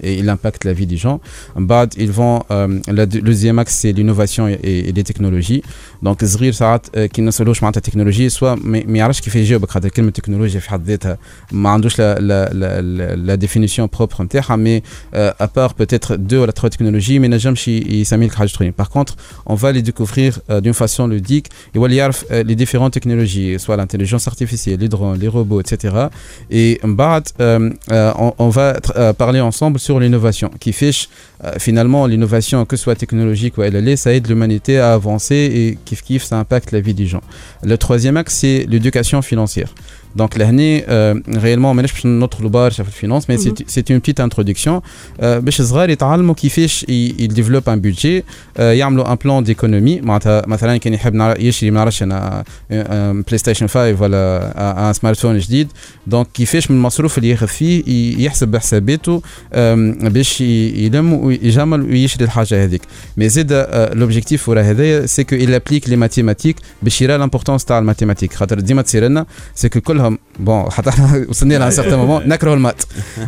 il 0.03 0.29
impacte 0.29 0.63
la 0.65 0.73
vie 0.73 0.87
des 0.87 0.97
gens. 1.05 1.19
من 1.55 1.67
بعد 1.67 1.93
ils 1.93 2.11
vont 2.11 2.43
euh, 2.51 2.79
le 2.87 3.05
deuxième 3.05 3.59
axe 3.59 3.75
c'est 3.81 3.91
l'innovation 3.97 4.47
et, 4.47 4.59
et 4.63 4.91
les 4.91 5.03
technologies. 5.03 5.61
Donc 6.05 6.25
صغير 6.25 6.51
ساعات 6.51 6.87
آه، 6.95 7.05
كي 7.05 7.21
نسالوش 7.21 7.63
معناتها 7.63 7.79
تكنولوجيا 7.81 8.29
soit 8.29 8.55
ما 8.55 8.83
ما 8.85 8.97
يعرفش 8.97 9.21
كيف 9.21 9.35
يجاوبك 9.35 9.69
خاطر 9.69 9.89
كلمه 9.89 10.11
تكنولوجيا 10.11 10.59
في 10.59 10.69
حد 10.69 10.83
ذاتها 10.89 11.17
ما 11.51 11.69
عندوش 11.69 11.99
la 11.99 12.19
la 12.19 12.53
la 12.53 12.81
la, 12.81 13.15
la 13.15 13.35
définition 13.35 13.89
propre 13.97 14.23
نتاعها 14.23 14.55
mais 14.55 14.81
à 15.13 15.25
part 15.25 15.73
peut-être 15.79 16.15
deux 16.15 16.41
ولا 16.41 16.51
trois 16.51 16.69
technologies 16.69 17.19
ما 17.19 17.25
ينجمش 17.25 17.67
ي- 17.67 17.71
يسمي 18.01 18.25
لك 18.25 18.33
حاجة 18.33 18.47
اخرين 18.55 18.73
par 18.77 18.87
contre 18.87 19.15
on 19.49 19.57
va 19.57 19.71
les 19.77 19.81
découvrir 19.81 20.39
euh, 20.49 20.61
d'une 20.61 20.73
façon 20.73 21.07
Euh, 21.77 22.43
les 22.43 22.55
différentes 22.55 22.93
technologies, 22.93 23.59
soit 23.59 23.75
l'intelligence 23.75 24.27
artificielle, 24.27 24.79
les 24.79 24.87
drones, 24.87 25.19
les 25.19 25.27
robots, 25.27 25.59
etc. 25.59 25.95
Et 26.49 26.79
euh, 26.83 27.69
euh, 27.91 28.13
on 28.37 28.49
va 28.49 28.73
parler 29.17 29.41
ensemble 29.41 29.79
sur 29.79 29.99
l'innovation, 29.99 30.49
qui 30.59 30.73
fiche 30.73 31.09
finalement 31.59 32.07
l'innovation, 32.07 32.65
que 32.65 32.77
ce 32.77 32.83
soit 32.83 32.95
technologique 32.95 33.57
ou 33.57 33.63
elle 33.63 33.97
ça 33.97 34.13
aide 34.13 34.27
l'humanité 34.27 34.79
à 34.79 34.93
avancer 34.93 35.35
et 35.35 35.77
kiff 35.85 36.01
kiff, 36.01 36.23
ça 36.23 36.39
impacte 36.39 36.71
la 36.71 36.79
vie 36.79 36.93
des 36.93 37.05
gens. 37.05 37.21
Le 37.61 37.77
troisième 37.77 38.17
axe, 38.17 38.35
c'est 38.35 38.65
l'éducation 38.67 39.21
financière. 39.21 39.69
Donc 40.21 40.31
l'année 40.39 40.83
euh, 40.87 41.13
réellement 41.43 41.73
ماناش 41.73 41.91
باش 41.93 42.05
ندخلوا 42.05 42.49
برشا 42.49 42.83
في 42.83 42.89
الفينانس 42.89 43.25
mais 43.25 43.35
c'est 43.37 43.63
c'est 43.75 43.89
une 43.89 43.99
petite 44.01 44.19
introduction. 44.19 44.81
Euh, 45.19 45.23
باش 45.23 45.61
صغار 45.61 45.89
يتعلموا 45.89 46.33
كيفاش 46.35 46.83
ي- 46.83 47.15
يديفلوب 47.19 47.69
ان 47.69 47.79
بودجي 47.81 48.23
آه، 48.57 48.71
يعملوا 48.71 49.11
ان 49.11 49.17
بلان 49.25 49.43
ديكونومي 49.43 50.01
معناتها 50.01 50.43
مثلا 50.47 50.77
كان 50.77 50.93
يحب 50.93 51.13
نعرف- 51.13 51.39
يشري 51.39 51.71
ما 51.71 51.77
نعرفش 51.77 52.03
أنا 52.03 52.43
بلاي 53.27 53.37
ستيشن 53.37 53.67
5 53.67 54.01
ولا 54.01 54.87
ان 54.89 54.93
سمارت 54.93 55.17
فون 55.19 55.37
جديد 55.39 55.67
donc 56.07 56.27
كيفاش 56.33 56.71
من 56.71 56.77
المصروف 56.77 57.17
اللي 57.17 57.29
ياخذ 57.29 57.47
فيه 57.47 57.83
ي- 57.87 58.23
يحسب 58.23 58.47
بحساباته 58.47 59.21
آم، 59.53 59.91
باش 60.09 60.41
ي- 60.41 60.85
يلم 60.85 61.13
ويجمل 61.13 61.81
ويشري 61.81 62.25
الحاجة 62.25 62.63
هذيك 62.63 62.81
mais 63.17 63.29
زيد 63.29 63.53
l'objectif 63.93 64.49
ورا 64.49 64.61
هذايا 64.61 65.05
c'est 65.05 65.23
que 65.23 65.35
il 65.35 65.49
applique 65.59 65.87
les 65.87 65.95
mathématiques. 66.07 66.61
باش 66.81 67.01
يرى 67.01 67.17
l'importance 67.17 67.65
تاع 67.65 67.79
ال 67.79 67.83
mathématiques 67.83 68.33
خاطر 68.33 68.59
ديما 68.59 68.81
تصير 68.81 69.03
لنا 69.05 69.25
c'est 69.55 69.69
que 69.69 69.79
كلهم 70.05 70.19
bon 70.39 70.71
حتى 70.71 70.89
إحنا 70.89 71.25
وصلنا 71.29 71.53
لها 71.53 71.69
certain 71.69 71.99
moment 71.99 72.27
نكره 72.27 72.53
ال 72.53 72.57
maths. 72.57 72.81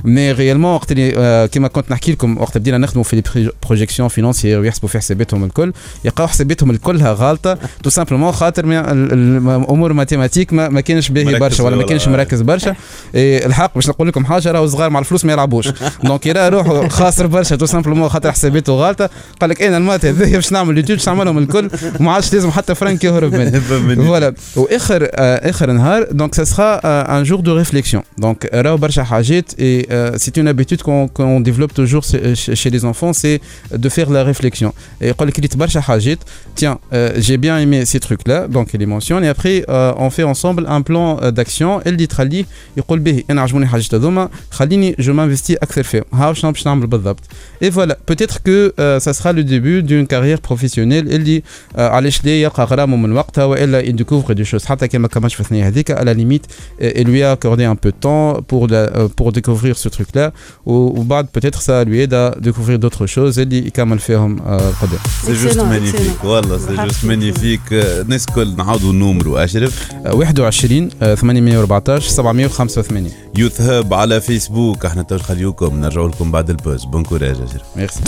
mais 0.03 0.31
réellement 0.31 0.73
وقت 0.73 0.91
اللي 0.91 1.47
كيما 1.47 1.67
كنت 1.67 1.91
نحكي 1.91 2.11
لكم 2.11 2.37
وقت 2.37 2.57
بدينا 2.57 2.77
نخدموا 2.77 3.03
في 3.03 3.15
les 3.35 3.51
projections 3.65 4.09
financières 4.09 4.59
ويحسبوا 4.59 4.89
في 4.89 4.97
حساباتهم 4.97 5.43
الكل. 5.43 5.73
يلقاو 6.05 6.27
حساباتهم 6.27 6.71
الكلها 6.71 7.13
غالطة. 7.13 7.57
tout 7.83 7.89
simplement 7.89 8.31
خاطر 8.31 8.63
الأمور 8.65 9.93
mathématiques 9.93 10.53
ما, 10.53 10.69
ما 10.69 10.81
كانش 10.81 11.09
باهي 11.09 11.39
برشا 11.39 11.63
ولا 11.63 11.75
ما 11.75 11.83
كانش 11.83 12.07
مركز 12.07 12.41
برشا. 12.41 12.75
إيه 13.15 13.45
الحق 13.45 13.75
باش 13.75 13.89
نقول 13.89 14.07
لكم 14.07 14.25
حاجة 14.25 14.51
راهو 14.51 14.67
صغار 14.67 14.89
مع 14.89 14.99
الفلوس 14.99 15.25
ما 15.25 15.33
يلعبوش. 15.33 15.69
donc 16.03 16.25
يرى 16.25 16.49
روحه 16.49 16.87
خاسر 16.87 17.27
برشا 17.27 17.55
tout 17.55 17.65
simplement 17.65 18.09
خاطر 18.09 18.31
حساباته 18.31 18.73
غالطة. 18.73 19.09
قال 19.41 19.49
لك 19.49 19.61
أنا 19.61 19.77
ال 19.77 19.82
maths 19.82 20.05
هذايا 20.05 20.35
باش 20.35 20.51
نعمل 20.51 20.75
l'étude 20.75 20.97
باش 20.97 21.07
نعملهم 21.07 21.37
الكل. 21.37 21.69
وما 21.99 22.11
عادش 22.11 22.33
لازم 22.33 22.51
حتى 22.51 22.75
فرانك 22.75 23.03
يهرب 23.03 23.35
مني. 23.35 23.61
voilà 24.07 24.33
وآخر 24.55 25.09
آه، 25.13 25.49
آخر 25.49 25.71
نهار 25.71 26.07
donc 26.11 26.35
ça 26.35 26.43
sera 26.67 27.07
un 27.17 27.23
jour 27.23 27.39
de 27.39 27.57
réflexion 27.57 28.03
donc 28.17 28.49
راهو 28.53 28.77
برشا 28.77 29.03
حاجات 29.03 29.51
et 29.59 30.17
c'est 30.17 30.31
une 30.37 30.53
habitude 30.53 30.81
qu'on 30.81 31.07
qu'on 31.07 31.39
développe 31.39 31.73
toujours 31.73 32.03
chez 32.03 32.55
chez 32.55 32.69
les 32.69 32.85
enfants 32.85 33.13
c'est 33.13 33.41
de 33.83 33.89
faire 33.89 34.09
la 34.09 34.23
réflexion 34.23 34.71
يقول 35.01 35.27
لك 35.27 35.39
ريت 35.39 35.57
برشا 35.57 35.81
حاجات 35.81 36.19
tiens 36.59 36.77
euh, 36.93 37.11
j'ai 37.17 37.37
bien 37.37 37.57
aimé 37.59 37.85
ces 37.85 37.99
trucs 37.99 38.27
là 38.27 38.47
donc 38.47 38.67
il 38.73 38.79
les 38.79 38.85
mentionne 38.85 39.23
et 39.23 39.27
après 39.27 39.65
euh, 39.69 40.05
on 40.05 40.09
fait 40.09 40.23
ensemble 40.23 40.65
un 40.67 40.81
plan 40.81 41.17
euh, 41.21 41.31
d'action 41.31 41.87
اللي 41.87 42.05
تخليه 42.05 42.45
يقول 42.77 42.99
به 42.99 43.23
أنا 43.29 43.41
عجبوني 43.41 43.67
حاجات 43.67 43.93
هذوما 43.95 44.29
خليني 44.51 44.95
je 44.99 45.13
m'investis 45.13 45.55
أكثر 45.61 45.83
فيهم 45.83 46.03
ها 46.13 46.33
شنو 46.33 46.51
باش 46.51 46.67
نعمل 46.67 46.87
بالضبط 46.87 47.23
et 47.63 47.69
voilà 47.69 47.95
peut-être 48.11 48.43
que 48.43 48.73
euh, 48.79 48.99
ça 48.99 49.13
sera 49.13 49.33
le 49.33 49.43
début 49.43 49.83
d'une 49.83 50.07
carrière 50.07 50.41
professionnelle 50.41 51.07
اللي 51.07 51.43
آه، 51.75 51.89
علاش 51.89 52.25
لا 52.25 52.41
يلقى 52.41 52.63
غرامه 52.63 52.97
من 52.97 53.11
وقتها 53.11 53.43
والا 53.43 53.79
ي 53.79 53.85
découvre 53.85 54.33
des 54.33 54.45
choses 54.45 54.65
حتى 54.65 54.87
كما 54.87 55.07
كماش 55.07 55.35
في 55.35 55.41
الثانية 55.41 55.67
هذيك 55.67 55.91
à 55.91 55.99
la 55.99 56.13
limite 56.13 56.45
et 56.79 57.03
lui 57.03 57.19
a 57.23 57.31
accordé 57.31 57.63
un 57.73 57.75
peu 57.83 57.91
de 57.91 57.99
temps 58.07 58.27
pour 58.49 58.63
la, 58.73 58.77
euh, 58.77 59.07
pour 59.17 59.27
découvrir 59.31 59.73
ce 59.83 59.89
truc 59.95 60.09
là 60.15 60.31
وبعد 60.65 61.25
peut-être 61.35 61.59
ça 61.61 61.83
lui 61.89 61.97
aide 62.03 62.13
à 62.13 62.35
découvrir 62.47 62.77
d'autres 62.79 63.05
choses. 63.15 63.39
اللي 63.39 63.67
يكمل 63.67 63.99
فيهم 63.99 64.39
آه، 64.41 64.57
قدام 64.81 64.99
c'est 65.25 65.33
juste 65.33 65.57
Excellent, 65.59 65.61
magnifique 65.63 66.01
excellent. 66.21 66.25
والله 66.25 66.57
c'est 66.57 66.75
juste 66.75 67.05
magnifique 67.05 67.61
الناس 67.71 68.25
الكل 68.29 68.55
نعاودوا 68.57 68.91
النومرو 68.91 69.37
اشرف 69.37 69.91
آه، 70.05 70.13
21 70.15 70.89
آه، 71.01 71.15
814 71.15 72.09
785 72.09 73.11
Youth 73.37 73.61
Hub 73.61 73.93
على 73.93 74.21
فيسبوك 74.21 74.85
إحنا 74.85 75.01
تو 75.03 75.17
خليوكم. 75.17 75.81
نرجعوا 75.81 76.07
لكم 76.09 76.31
بعد 76.31 76.49
ال 76.49 76.54
pause. 76.54 76.85
bon 76.85 77.03
courage 77.03 77.35
اشرف 77.35 77.61
merci 77.75 77.99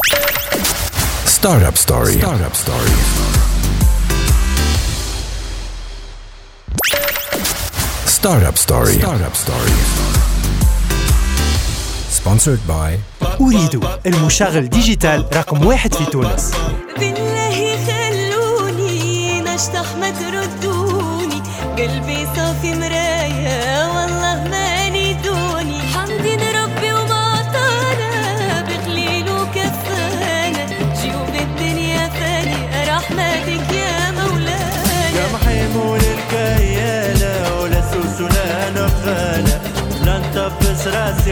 Startup 1.40 1.78
Story. 1.86 3.29
Startup 8.20 8.58
Story. 8.58 9.00
Startup 9.00 9.34
Story. 9.34 9.72
Sponsored 12.10 12.60
by 12.68 13.00
أريد 13.42 13.84
المشغل 14.06 14.70
ديجيتال 14.70 15.26
رقم 15.34 15.66
واحد 15.66 15.94
في 15.94 16.06
تونس 16.06 16.52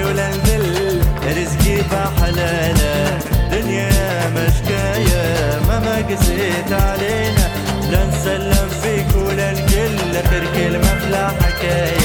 ولا 0.08 0.30
نذل 0.30 1.02
رزقي 1.28 1.82
بحلالة 1.92 3.20
دنيا 3.52 4.30
مشكاية 4.30 5.60
ما 5.68 5.96
قسيت 6.10 6.72
علينا. 6.72 7.48
لا 7.92 8.06
نسلم 8.06 8.70
فيك 8.82 9.16
ولا 9.16 9.52
نقل 9.52 10.16
اخر 10.16 10.44
كلمة 10.56 10.94
بلا 11.06 11.28
حكاية 11.28 11.97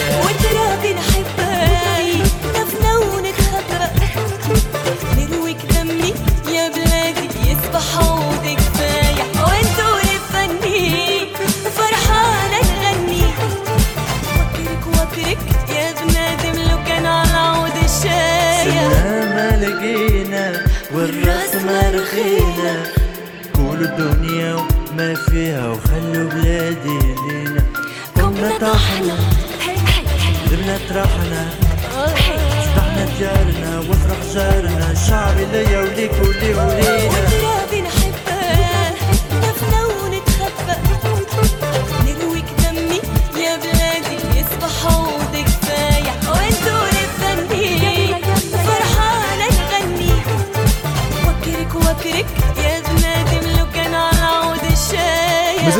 فيها 25.30 25.68
وخلوا 25.68 26.30
بلادي 26.30 26.98
لينا. 27.28 27.64
كنا 28.16 28.58
طاحنا. 28.60 29.16
بنات 30.50 30.92
راحنا 30.92 31.48
فتحنا 32.62 33.08
ديارنا 33.18 33.78
وافرح 33.78 34.34
جارنا 34.34 34.92
الشعب 34.92 35.36
ليا 35.52 35.80
وليك 35.80 36.12
ولي 36.12 36.54
ولينا. 36.54 37.71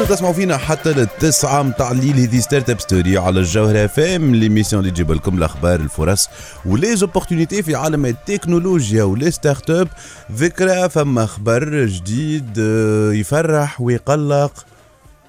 مازلتوا 0.02 0.16
تسمعوا 0.16 0.34
فينا 0.34 0.56
حتى 0.56 0.92
للتسعة 0.92 1.62
متاع 1.62 1.90
الليل. 1.90 2.16
هذه 2.16 2.40
Startup 2.40 2.80
Story 2.80 3.18
على 3.18 3.40
الجوهرة 3.40 3.84
اف 3.84 4.00
ام 4.00 4.34
l'émission 4.34 4.80
اللي 4.80 4.90
تجيب 4.92 5.12
لكم 5.12 5.38
الأخبار 5.38 5.80
الفرص 5.80 6.28
و 6.66 6.96
les 6.96 7.10
opportunités 7.10 7.62
في 7.62 7.74
عالم 7.74 8.06
التكنولوجيا 8.06 9.02
و 9.04 9.30
les 9.30 9.70
startups 9.70 9.88
ذكرى 10.32 10.88
فما 10.88 11.26
خبر 11.26 11.84
جديد 11.84 12.58
آه، 12.58 13.12
يفرح 13.12 13.80
ويقلق. 13.80 14.64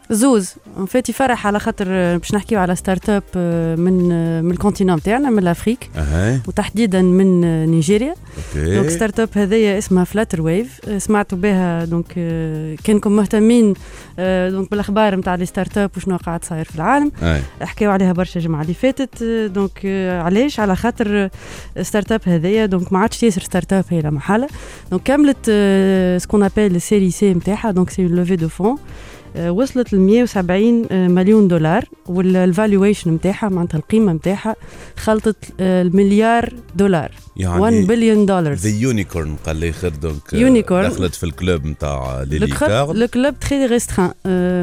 زوز 0.10 0.54
en 0.80 0.86
fait 0.86 1.10
يفرح 1.10 1.48
على 1.48 1.60
خاطر 1.60 1.86
آه، 1.90 2.18
باش 2.18 2.34
نحكيو 2.34 2.60
على 2.60 2.76
startup 2.76 3.24
آه، 3.36 3.76
من 3.76 4.10
آه، 4.12 4.42
من 4.42 4.52
ال 4.52 4.57
continent 4.57 5.02
تاعنا 5.02 5.30
من 5.30 5.40
l'Afrique 5.40 5.90
وتحديدا 6.48 7.02
من 7.02 7.42
نيجيريا. 7.72 8.16
donc 8.56 8.78
okay 8.78 8.90
start 8.90 9.20
up 9.20 9.30
هذيا 9.36 9.78
اسمها 9.78 10.04
Flutterwave 10.04 10.80
سمعتوا 10.98 11.38
بها 11.38 11.86
donc 11.86 12.14
كانكم 12.84 13.16
مهتمين 13.16 13.74
donc 14.50 14.72
بالأخبار 14.72 15.16
نتاع 15.16 15.36
les 15.36 15.46
startups 15.46 15.92
وشنو 15.98 16.18
قاعد 16.18 16.46
صاير 16.46 16.66
في 16.66 16.76
العالم. 16.76 17.12
أي. 17.24 17.42
حكاو 17.62 17.92
عليها 17.92 18.14
برشا 18.14 18.40
الجمعه 18.40 18.62
اللي 18.62 18.74
فاتت 18.74 19.24
donc 19.24 19.86
علاش؟ 20.26 20.60
على 20.60 20.76
خاطر 20.76 21.30
startup 21.82 22.22
هذيا 22.26 22.66
donc 22.66 22.94
ما 22.94 23.00
عادش 23.00 23.24
ياسر 23.24 23.42
startup 23.42 23.86
هي 23.90 24.02
لا 24.02 24.10
محاله 24.10 24.48
donc 24.92 25.04
كملت 25.04 25.52
ce 26.24 26.30
qu'on 26.30 26.44
appelle 26.44 26.76
ال 26.76 26.82
série 26.82 27.12
C 27.12 27.34
نتاعها 27.34 27.72
donc 27.72 27.90
ses 27.90 28.04
levées 28.04 28.36
de 28.36 28.48
fonds 28.48 28.78
وصلت 29.36 29.94
ل 29.94 30.00
170 30.00 30.86
آه، 30.92 31.08
مليون 31.08 31.48
دولار 31.48 31.86
وال 32.08 32.27
valuation 32.27 33.12
نتاعها 33.12 33.50
معناتها 33.50 33.78
القيمة 33.78 34.14
نتاعها 34.14 34.56
خلطت 34.98 35.54
آه، 35.60 35.82
المليار 35.82 36.54
دولار. 36.76 37.12
1 37.38 37.74
يعني 37.74 37.86
بليون 37.86 38.26
دولار 38.26 38.54
ذا 38.54 38.70
unicorn 38.70 39.36
قال 39.46 39.56
لي 39.56 39.72
خير 39.72 39.92
donc 39.96 40.22
Unicorn. 40.32 40.92
دخلت 40.92 41.16
في 41.16 41.24
ال 41.24 41.32
club 41.32 41.66
نتاع 41.66 42.24
les 42.28 42.40
licornes 42.40 42.96
le 42.96 43.08
club 43.08 43.40
très 43.40 43.66
restreint 43.66 44.12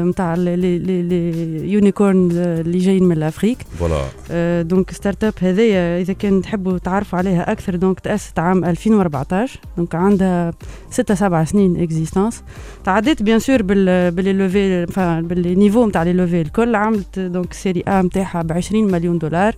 نتاع 0.09 0.35
les 0.35 0.55
les 0.55 1.71
unicorns 1.73 2.31
اللي 2.31 2.77
جايين 2.77 3.03
من 3.03 3.17
l'Afrique 3.17 3.57
voilà 3.79 4.05
آه، 4.31 4.61
donc 4.61 4.91
startup 4.91 5.33
هذيا 5.41 6.01
إذا 6.01 6.13
كان 6.13 6.41
تحبوا 6.41 6.77
تعرفوا 6.77 7.19
عليها 7.19 7.51
أكثر 7.51 7.75
donc 7.75 7.99
تاسست 7.99 8.39
عام 8.39 8.65
2014 8.65 9.59
donc 9.77 9.95
عندها 9.95 10.53
6 10.91 11.15
7 11.15 11.45
سنين 11.45 11.83
existence 11.83 12.43
تعديت 12.83 13.23
bien 13.23 13.39
sûr 13.39 13.61
بال 13.61 14.11
بال 14.11 14.20
les 14.20 14.33
levées 14.33 14.85
enfin 14.85 15.25
بال 15.27 15.42
niveau 15.42 15.87
نتاع 15.87 16.03
les 16.03 16.13
levées 16.13 16.41
الكل 16.41 16.75
عملت 16.75 17.19
donc 17.19 17.53
série 17.53 17.83
A 17.87 18.01
نتاعها 18.01 18.41
ب 18.41 18.51
20 18.51 18.91
مليون 18.91 19.17
دولار. 19.17 19.55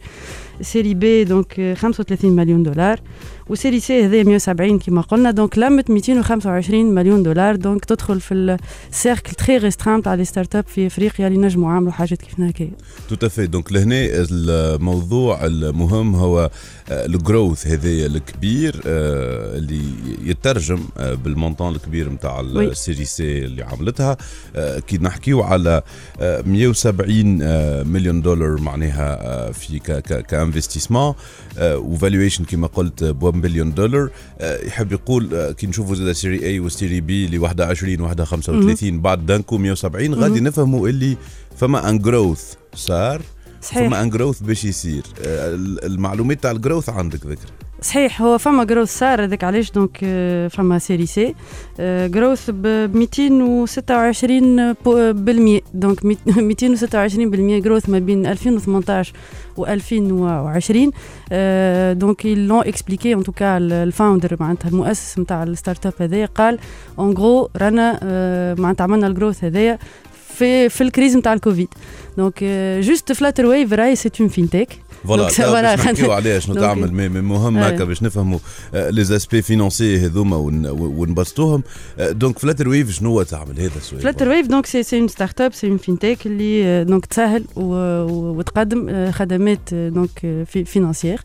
série 0.61 0.93
B 0.93 1.23
donc 1.23 1.59
آه، 1.59 1.73
35 1.73 2.31
مليون 2.35 2.63
دولار 2.63 2.99
و 3.49 3.54
série 3.54 3.79
C 3.79 4.05
هذايا 4.05 4.23
170 4.23 4.79
كما 4.79 5.01
قلنا. 5.01 5.31
donc 5.31 5.57
لمت 5.57 5.91
225 5.91 6.85
مليون 6.95 7.23
دولار. 7.23 7.55
donc 7.55 7.85
تدخل 7.85 8.21
في 8.21 8.57
ال 8.91 8.97
cercle 8.97 9.33
très 9.33 9.57
restreint 9.57 10.01
تاع 10.01 10.13
les 10.13 10.25
startups 10.25 10.65
في 10.67 10.87
أفريقيا 10.87 11.27
اللي 11.27 11.37
نجموا 11.39 11.71
يعملوا 11.73 11.91
حاجات 11.91 12.21
كيف 12.21 12.39
هكايا 12.39 12.71
tout 13.09 13.27
à 13.27 13.31
fait 13.31 13.47
donc 13.47 13.71
لهنا 13.73 13.95
الموضوع 14.31 15.45
المهم 15.45 16.15
هو 16.15 16.49
ال 16.89 17.00
growth 17.00 17.67
هذايا 17.67 18.05
الكبير 18.05 18.81
آه، 18.85 19.57
اللي 19.57 19.81
يترجم 20.23 20.79
آه، 20.97 21.13
بال 21.13 21.27
montant 21.27 21.75
الكبير 21.75 22.09
نتاع. 22.09 22.39
ال 22.39 22.50
série 22.50 23.05
C 23.05 23.45
اللي 23.45 23.63
عملتها. 23.63 24.17
آه، 24.55 24.79
كي 24.79 24.97
نحكيو 24.97 25.41
على 25.41 25.81
آه، 26.21 26.41
170 26.45 27.39
آه، 27.41 27.83
مليون 27.83 28.21
دولار 28.21 28.61
معناها 28.61 29.19
آه، 29.47 29.51
في 29.51 29.79
l'investissement. 30.27 31.13
و 31.59 31.68
valuation 31.68 32.43
كما 32.45 32.67
قلت 32.67 33.03
ب 33.03 33.23
1 33.23 33.41
بليون 33.41 33.73
دولار. 33.73 34.09
آه، 34.39 34.65
يحب 34.65 34.91
يقول 34.91 35.33
آه، 35.33 35.51
كي 35.51 35.67
نشوفوا 35.67 35.95
زاد 35.95 36.11
série 36.11 36.45
A 36.45 36.59
و 36.59 36.66
série 36.66 37.01
B 37.01 37.25
اللي 37.25 37.37
واحدة 37.37 37.65
20 37.67 38.01
واحدة 38.01 38.25
35 38.25 39.01
بعد 39.01 39.25
donc 39.25 39.57
170 39.57 40.13
غادي 40.15 40.39
نفهموا 40.39 40.89
اللي 40.89 41.17
فما 41.57 41.89
un 41.89 41.99
growth 41.99 42.53
صار 42.75 43.21
صحيح. 43.61 43.87
فما 43.87 44.01
un 44.01 44.09
growth 44.09 44.39
باش 44.39 44.65
يصير. 44.65 45.03
آه، 45.25 45.53
ال- 45.55 45.85
المعلومات 45.85 46.43
تاع 46.43 46.51
ال 46.51 46.57
growth 46.57 46.89
عندك 46.89 47.25
ذكر. 47.25 47.47
صحيح 47.83 48.21
هو 48.21 48.37
فما 48.37 48.63
growth 48.63 48.97
صار 48.97 49.23
هذاك 49.23 49.43
علاش؟ 49.43 49.71
donc 49.71 49.99
آه، 50.03 50.47
فما 50.47 50.79
série 50.79 51.05
C 51.05 51.35
growth 52.07 52.49
ب 52.49 52.67
226 52.95 54.73
بو- 54.73 55.13
بالمية. 55.13 55.61
donc 55.73 56.05
ميت- 56.05 56.37
226 56.37 57.29
بالمية 57.29 57.59
growth 57.59 57.89
ما 57.89 57.99
بين 57.99 58.25
2018 58.25 59.13
و 59.57 59.65
2020 59.65 60.91
آه، 61.31 61.93
donc 61.93 62.25
l'ont 62.25 62.59
expliqué 62.67 63.13
en 63.13 63.23
tout 63.23 63.43
cas 63.43 63.57
ال 63.57 63.67
founder 63.67 64.37
معناتها 64.39 64.69
المؤسس 64.69 65.19
نتاع 65.19 65.43
ال 65.43 65.85
startup 65.85 65.93
هذايا 65.99 66.25
قال 66.25 66.59
en 66.99 67.13
gros 67.17 67.49
رانا 67.57 67.99
آه، 68.03 68.53
معناتها 68.59 68.83
عملنا 68.83 69.07
ال 69.07 69.12
growth 69.12 69.43
هذايا 69.43 69.79
في 70.33 70.69
في 70.69 70.81
ال 70.81 70.87
crise 70.87 71.17
نتاع 71.17 71.33
الكوفيد. 71.33 71.67
donc 72.17 72.43
juste 72.79 73.11
Flutterwave 73.11 73.73
راهي 73.73 73.95
c'est 73.95 74.09
une 74.19 74.27
fintech 74.29 74.67
voilà 75.05 75.75
باش 75.75 75.85
نحكيو 75.85 76.11
عليها 76.11 76.39
شنو 76.39 76.55
تعمل. 76.65 76.93
mais 76.93 77.09
مهم 77.21 77.57
آه. 77.57 77.67
هكا 77.67 77.83
باش 77.83 78.03
نفهموا 78.03 78.39
les 78.73 79.03
aspects 79.03 79.41
financiers 79.41 79.97
هذوما 79.97 80.35
ون- 80.37 80.65
ونبسطوهم. 80.69 81.63
آه، 81.99 82.11
donc 82.11 82.39
Flutterwave 82.39 82.91
شنو 82.91 83.09
هو 83.09 83.23
تعمل؟ 83.23 83.59
هذا 83.59 83.71
السؤال. 83.77 84.01
Flutter 84.01 84.29
wave 84.29 84.47
donc 84.47 84.65
c'est 84.65 84.83
c'est 84.83 84.99
une 84.99 85.07
startup 85.07 85.53
c'est 85.53 85.67
une 85.67 85.77
fintech 85.77 86.25
اللي 86.25 86.65
آه، 86.65 86.83
donc 86.83 87.05
تسهل 87.05 87.45
و- 87.55 87.61
و- 88.03 88.37
وتقدم 88.37 88.89
آه، 88.89 89.11
خدمات 89.11 89.59
آه، 89.73 89.89
donc 89.89 90.09
آه، 90.25 90.43
في 90.43 90.65
financières 90.65 91.21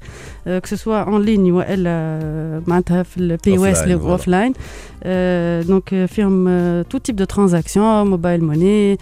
que 0.46 0.76
ce 0.76 0.83
soit 0.83 0.96
en 1.02 1.22
ligne 1.22 1.52
والا 1.52 1.90
آه، 1.90 2.62
معناتها 2.66 3.02
في 3.02 3.16
ال 3.18 3.56
POS. 3.58 3.78
offline 3.78 4.52
donc 5.62 5.94
آه، 5.94 6.06
فيهم 6.06 6.48
tout 6.82 6.98
type 6.98 7.16
de 7.16 7.24
transactions 7.24 8.06
mobile 8.06 8.44
money 8.44 8.98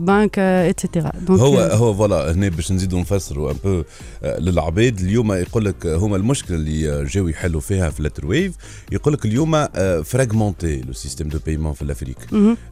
banque 0.00 0.38
et 0.38 0.57
cetera 0.57 1.12
هو 1.30 1.58
هو 1.58 1.94
voilà 1.94 2.32
هنا 2.32 2.48
باش 2.48 2.72
نزيدوا 2.72 3.00
نفسروا 3.00 3.50
un 3.50 3.56
peu 3.64 3.82
للعباد 4.24 5.00
اليوم 5.00 5.32
يقول 5.32 5.64
لك 5.64 5.86
هما 5.86 6.16
المشكلة 6.16 6.56
اللي 6.56 6.92
آه، 6.92 7.04
جاوا 7.04 7.30
يحلوا 7.30 7.60
فيها 7.60 7.90
Flutterwave 7.90 8.54
يقول 8.92 9.14
لك 9.14 9.24
اليوم 9.24 9.66
fragmenté 10.04 10.80
le 10.80 10.92
système 10.92 11.28
de 11.28 11.38
paiement 11.46 11.72
في 11.72 11.82
l'Afrique. 11.82 12.16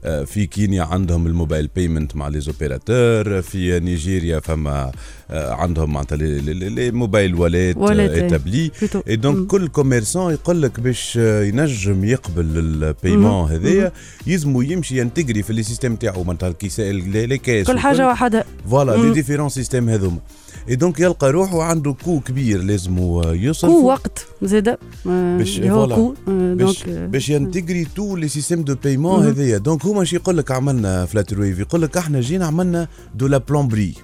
آه، 0.05 0.25
في 0.25 0.47
كينيا 0.47 0.83
عندهم 0.83 1.27
ال 1.27 1.33
mobile 1.33 1.70
payment 1.77 2.16
مع 2.16 2.29
les 2.29 2.40
opérateurs 2.40 3.42
في 3.42 3.81
نيجيريا 3.81 4.40
فما 4.40 4.75
آه، 4.85 4.92
عندهم 5.31 5.93
معناتها 5.93 6.17
les- 6.16 6.90
mobile 6.90 7.35
wallet. 7.35 7.77
établi 7.77 8.70
plutôt 8.81 9.01
et 9.09 9.16
donc 9.16 9.47
كل 9.47 9.69
commerçant 9.68 10.33
يقول 10.33 10.63
لك 10.63 10.81
باش 10.81 11.19
آه، 11.21 11.43
ينجم 11.45 12.05
يقبل 12.05 12.45
ال 12.59 12.68
paiement. 12.68 13.51
هذايا 13.51 13.93
يلزموا 14.27 14.65
يمشي 14.65 14.99
ينتجري 14.99 15.43
في 15.43 15.53
les 15.53 15.62
systèmes 15.62 15.97
تاعو 15.97 16.25
معناتها 16.25 16.49
ال 16.49 16.55
caisse 16.55 16.90
les 16.90 17.38
caisses 17.38 17.66
كل 17.67 17.79
حاجة 17.79 18.07
وحدها 18.09 18.45
voilà. 18.70 18.97
les 19.07 19.12
différents 19.12 19.49
systèmes 19.49 19.88
هذوما 19.89 20.19
et 20.68 20.77
donc 20.77 21.01
يلقى 21.01 21.31
روحه 21.33 21.62
عنده 21.62 21.93
coût 22.05 22.20
كبير 22.21 22.62
لازم 22.62 22.99
يصرف 23.25 23.71
coût 23.70 23.87
وقت 23.87 24.27
زاده 24.43 24.79
آه، 25.07 25.38
باش- 25.38 25.61
هو 25.61 25.85
آه، 26.29 26.55
باش 26.55 26.85
آه، 26.88 27.07
باش 27.07 27.29
ينتجري 27.29 27.87
tous 27.97 28.16
les 28.16 28.29
systèmes 28.29 28.62
de 28.62 28.75
paiement. 28.85 29.27
هذايا. 29.27 29.59
donc 29.59 29.87
هما 29.87 30.05
شي 30.05 30.17
يقول 30.17 30.37
لك 30.38 30.51
عملنا 30.51 31.07
Flutterwave 31.07 31.59
يقول 31.59 31.83
لك 31.83 31.97
إحنا 31.97 32.21
جينا 32.21 32.47
عملنا 32.47 32.88
de 33.14 33.27
la 33.27 33.38
plomberie. 33.38 33.94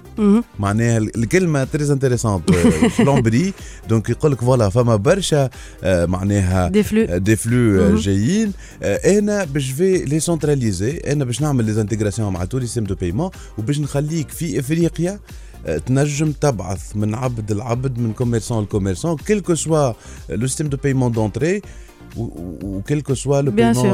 معناها 0.59 0.97
الكلمة 0.97 1.63
très 1.63 1.91
intéressante 1.91 2.43
plomberie 2.99 3.53
donc 3.89 4.09
يقول 4.09 4.31
لك 4.31 4.41
voilà 4.41 4.69
فما 4.69 4.95
برشا 4.95 5.49
آه، 5.83 6.05
معناها 6.05 6.67
des 6.69 6.83
flux 6.83 7.17
des 7.17 7.35
flux 7.35 7.57
مهم. 7.87 7.95
جايين. 7.95 8.51
آه، 8.83 9.19
أنا 9.19 9.43
باش 9.43 9.71
في 9.71 9.97
les 9.97 10.19
centraliser 10.19 10.97
أنا 10.97 11.25
باش 11.25 11.41
نعمل 11.41 11.65
l'intégration 11.65 12.33
مع 12.33 12.45
tous 12.45 12.57
les 12.57 12.65
systèmes 12.65 12.83
de 12.83 12.95
paiement 12.95 13.29
وباش 13.57 13.79
نخليك 13.79 14.29
في 14.29 14.59
افريقيا 14.59 15.11
آه، 15.11 15.19
تنجم 15.85 16.31
تبعث 16.31 16.95
من 16.95 17.15
عبد 17.15 17.51
العبد 17.51 17.99
من 17.99 18.13
كوميرسون 18.13 18.63
لكوميرسون 18.63 19.17
كيلكو 19.17 19.55
سوا 19.55 19.93
لو 20.29 20.47
سيستم 20.47 20.67
دو 20.67 20.77
بايمون 20.77 21.11
دونتري 21.11 21.61
وكيلكو 22.17 23.13
سوا 23.13 23.41
لو 23.41 23.51
Bien 23.51 23.75
sûr. 23.77 23.85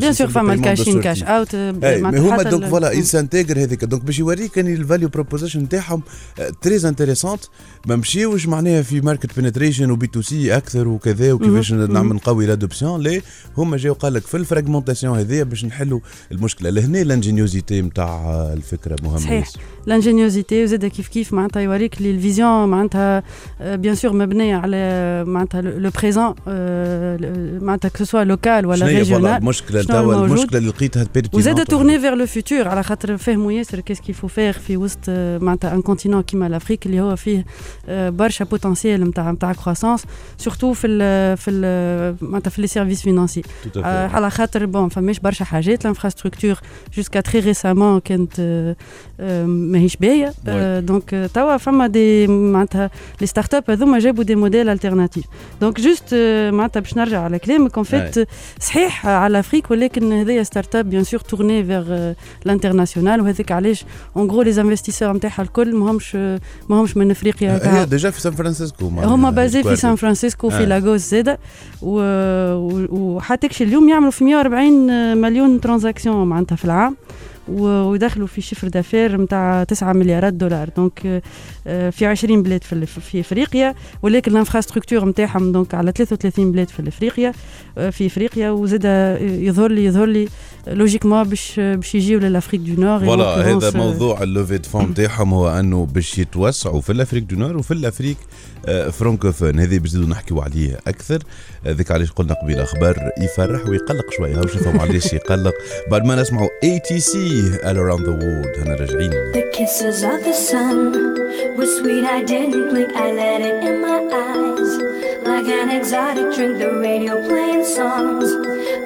بيان 0.00 0.12
سور 0.12 0.28
فما 0.28 0.54
الكاشين 0.54 1.00
كاش 1.00 1.22
اوت 1.22 1.56
مي 1.56 2.18
هما 2.18 2.42
دونك 2.42 2.64
فوالا 2.64 2.92
يسانتيغر 2.92 3.58
هذيك 3.58 3.84
دونك 3.84 4.04
باش 4.04 4.18
يوريك 4.18 4.58
ان 4.58 4.66
الفاليو 4.66 5.08
بروبوزيشن 5.08 5.68
تاعهم 5.68 6.02
تريز 6.62 6.86
انتريسونت 6.86 7.40
ما 7.86 7.96
مشيوش 7.96 8.46
معناها 8.46 8.82
في 8.82 9.00
ماركت 9.00 9.38
بنتريشن 9.40 9.90
وبي 9.90 10.06
تو 10.06 10.22
سي 10.22 10.56
أكثر 10.56 10.88
وكذا 10.88 11.32
وكيفاش. 11.32 11.72
نعمل 11.72 12.16
نقوي 12.16 12.46
لادوبسيون 12.46 13.00
لا 13.02 13.20
هما 13.58 13.76
جاو 13.76 13.92
قال 13.94 14.12
لك 14.14 14.22
في 14.22 14.36
الفراغمونتاسيون 14.36 15.18
هذيا 15.18 15.44
باش 15.44 15.64
نحلوا 15.64 16.00
المشكلة 16.32 16.70
لهنا 16.70 17.02
الانجينيوزيتي 17.02 17.82
نتاع 17.82 18.42
الفكرة 18.52 18.96
مهمه 19.02 19.18
صحيح. 19.18 19.46
ياسر. 19.46 19.60
لانجينيوزيتي 19.86 20.62
وزاد 20.64 20.86
كيف 20.86 21.08
كيف 21.08 21.32
معناتها 21.32 21.60
يوريك 21.60 22.02
لي 22.02 22.10
الفيزيون 22.10 22.68
معناتها 22.68 23.22
بيان 23.60 23.94
سور 23.94 24.12
مبنية 24.12 24.56
على 24.56 25.24
معناتها 25.26 25.60
لو 25.60 25.90
بريزون 26.02 26.34
معناتها 27.62 27.88
كو 27.88 28.04
سوا 28.04 28.24
لوكال 28.24 28.66
ولا 28.66 28.76
شنو 28.76 28.86
هي 28.88 28.92
فوالا 29.04 29.16
ريجيونال 29.16 29.36
المشكلة 29.42 29.82
شنو 29.82 29.88
توا 29.94 30.00
الموجود؟ 30.14 30.30
المشكلة 30.38 30.58
اللي 30.58 30.68
لقيتها 30.70 31.06
وزاد 31.32 31.60
pertinente. 31.60 31.64
تورني 31.64 31.98
فيغ 32.00 32.14
لو 32.14 32.26
فيتور 32.26 32.68
على 32.68 32.82
خاطر 32.82 33.16
فهموا 33.16 33.52
ياسر 33.52 33.80
كيس 33.80 34.00
كيفو 34.00 34.28
فيغ 34.28 34.52
في 34.52 34.76
وسط 34.76 34.98
آه، 35.08 35.38
معناتها 35.38 35.74
ان 35.74 35.82
كونتينون 35.82 36.22
كيما 36.22 36.48
لافريك 36.48 36.86
اللي 36.86 37.00
هو 37.00 37.16
فيه 37.16 37.44
آه، 37.88 38.10
برشا 38.10 38.44
بوتنسيال 38.44 39.04
نتاع 39.04 39.30
نتاع 39.30 39.52
كرواسونس 39.52 40.04
سورتو 40.38 40.72
في 40.72 40.86
ال 40.86 41.36
في 41.36 41.50
ال 41.50 42.16
معناتها 42.20 42.50
في 42.50 42.60
لي 42.60 42.66
سيرفيس 42.66 43.02
فينانسي 43.02 43.42
Tout 43.42 43.46
à 43.66 43.72
fait. 43.74 43.84
آه، 43.84 44.08
على 44.08 44.30
خاطر 44.30 44.66
بون 44.66 44.88
فماش 44.88 45.18
برشا 45.18 45.44
حاجات 45.44 45.82
الانفراستركتور 45.82 46.60
jusqu'à 46.96 47.20
très 47.20 47.40
récemment 47.40 48.00
كانت 48.00 48.32
آه، 48.40 48.76
آه، 49.20 49.46
ماهيش 49.46 49.96
باهية 49.96 50.32
آه، 50.48 50.80
donc 50.80 51.14
آه، 51.14 51.26
توا 51.26 51.56
فما 51.56 51.86
des 51.86 52.26
معناتها 52.26 52.90
les 53.20 53.26
startups 53.26 53.64
هذوما 53.70 53.98
جابوا 53.98 54.24
des 54.24 54.34
modèles 54.34 54.68
alternatifs 54.68 55.24
donc 55.60 55.80
juste 55.80 56.04
آه، 56.12 56.50
معناتها 56.50 56.80
باش 56.80 56.96
نرجع 56.96 57.20
على 57.22 57.37
كلامك. 57.38 57.74
en 57.76 57.84
fait 57.84 58.28
صحيح 58.60 59.06
على 59.06 59.38
Afrique 59.38 59.70
ولكن 59.70 60.12
هذايا 60.12 60.42
startup 60.42 60.90
bien 60.90 61.04
sûr 61.04 61.20
tournée 61.20 61.64
vers 61.64 62.12
l'international 62.44 63.20
وهذاك 63.20 63.52
علاش 63.52 63.84
en 64.16 64.30
gros 64.30 64.42
les 64.42 64.60
investisseurs 64.60 65.12
نتاعها 65.12 65.42
الكل 65.42 65.74
ماهمش 65.76 66.16
ماهمش 66.68 66.96
من 66.96 67.10
أفريقيا. 67.10 67.54
هي 67.54 67.58
كا- 67.58 67.84
déjà 67.84 68.10
في 68.10 68.20
سان 68.20 68.32
فرانسيسكو 68.32 68.90
معناها 68.90 69.14
هما 69.14 69.30
basés 69.30 69.52
في 69.52 69.58
ال 69.58 69.60
quarter. 69.60 69.80
سان 69.82 69.96
فرانسيسكو 69.96 70.50
في 70.50 70.56
آه. 70.62 70.64
لاغوس 70.64 71.00
زاده 71.00 71.38
و- 71.82 72.00
و- 72.54 72.88
وحتى 72.90 73.48
كش 73.48 73.62
اليوم 73.62 73.88
يعملوا 73.88 74.10
في 74.10 74.24
140 74.24 75.16
مليون 75.20 75.60
transactions 75.60 76.26
معناتها 76.26 76.56
في 76.56 76.64
العام. 76.64 76.92
و- 76.92 77.27
ويدخلوا 77.50 78.26
في 78.26 78.40
chiffre 78.40 78.68
d'affaires 78.68 79.20
نتاع 79.20 79.64
9 79.64 79.92
مليارات 79.92 80.32
دولار. 80.32 80.70
donc 80.76 81.22
آه، 81.66 81.90
في 81.90 82.06
20 82.06 82.42
بلاد 82.42 82.64
في 82.64 82.86
في 82.86 83.20
إفريقيا 83.20 83.74
ولكن 84.02 84.32
l'infrastructure 84.32 85.08
نتاعهم 85.08 85.52
donc 85.52 85.74
على 85.74 85.92
33 85.92 86.52
بلاد 86.52 86.68
في 86.68 86.88
إفريقيا 86.88 87.32
آه، 87.78 87.90
في 87.90 88.06
إفريقيا 88.06 88.50
وزاد 88.50 88.84
يظهر 89.20 89.70
لي 89.70 89.84
يظهر 89.84 90.06
لي 90.06 90.28
logiquement 90.66 91.24
باش 91.24 91.60
باش 91.60 91.94
يجيو 91.94 92.18
ل 92.18 92.22
l'Afrique 92.22 92.60
du 92.60 92.82
Nord 92.82 93.00
voilà 93.00 93.56
هذا 93.56 93.70
موضوع 93.70 94.22
la 94.22 94.32
levée 94.32 94.58
de 94.58 94.68
fonds 94.68 94.94
تاعهم 94.94 95.34
هو 95.34 95.48
أنه 95.48 95.86
باش 95.86 96.18
يتوسعوا 96.18 96.80
في 96.80 96.92
l'Afrique 96.92 97.24
du 97.24 97.36
Nord 97.36 97.56
وفي 97.56 97.74
l'Afrique 97.74 98.16
فرانكوفون 98.92 99.58
هذه 99.58 99.78
باش 99.78 99.96
نحكيوا 99.96 100.42
عليه 100.42 100.78
أكثر. 100.86 101.18
هذيك 101.68 101.90
علاش 101.90 102.12
قلنا 102.12 102.34
قبيله 102.34 102.62
أخبار 102.62 103.12
يفرح 103.18 103.68
ويقلق 103.68 104.10
شوية 104.16 104.40
شوفوا 104.46 104.80
علاش 104.80 105.12
يقلق 105.12 105.54
بعد 105.90 106.04
ما 106.04 106.14
نسمعوا 106.14 106.48
اي 106.62 106.78
تي 106.78 107.00
سي 107.00 107.58
all 107.62 107.76
around 107.76 108.02
the 108.02 108.14
world 108.22 108.58
هنا 108.58 108.74
راجعين 108.74 109.10
The 109.10 109.42
kisses 109.56 110.02
of 110.02 110.24
the 110.24 110.34
sun 110.50 110.78
were 111.56 111.70
sweet. 111.78 112.04
I 112.16 112.20
didn't 112.32 112.64
blink. 112.70 112.90
I 113.04 113.08
let 113.20 113.40
it 113.48 113.58
in 113.68 113.76
my 113.86 113.98
eyes. 114.26 114.72
Like 115.30 115.48
an 115.60 115.68
exotic 115.78 116.28
drink, 116.34 116.54
the 116.62 116.70
radio 116.86 117.14
playing 117.28 117.64
songs 117.78 118.28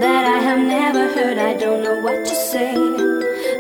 that 0.03 0.23
I 0.37 0.39
have 0.49 0.63
never 0.79 1.05
heard. 1.17 1.39
I 1.51 1.53
don't 1.63 1.83
know 1.87 1.99
what 2.07 2.19
to 2.31 2.35
say. 2.51 2.75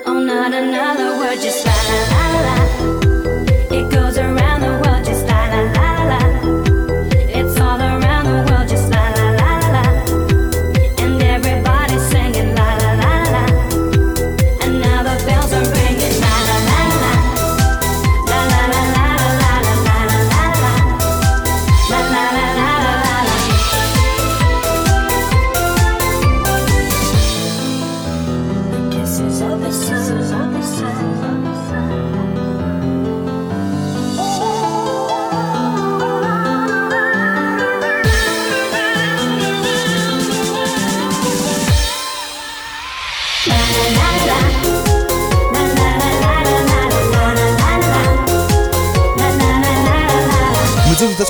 Oh, 0.08 0.18
not 0.32 0.50
another 0.62 1.08
word, 1.18 1.38
just 1.46 1.60
la 1.66 1.76
la 1.88 2.00
la 2.12 2.40
la 2.46 2.61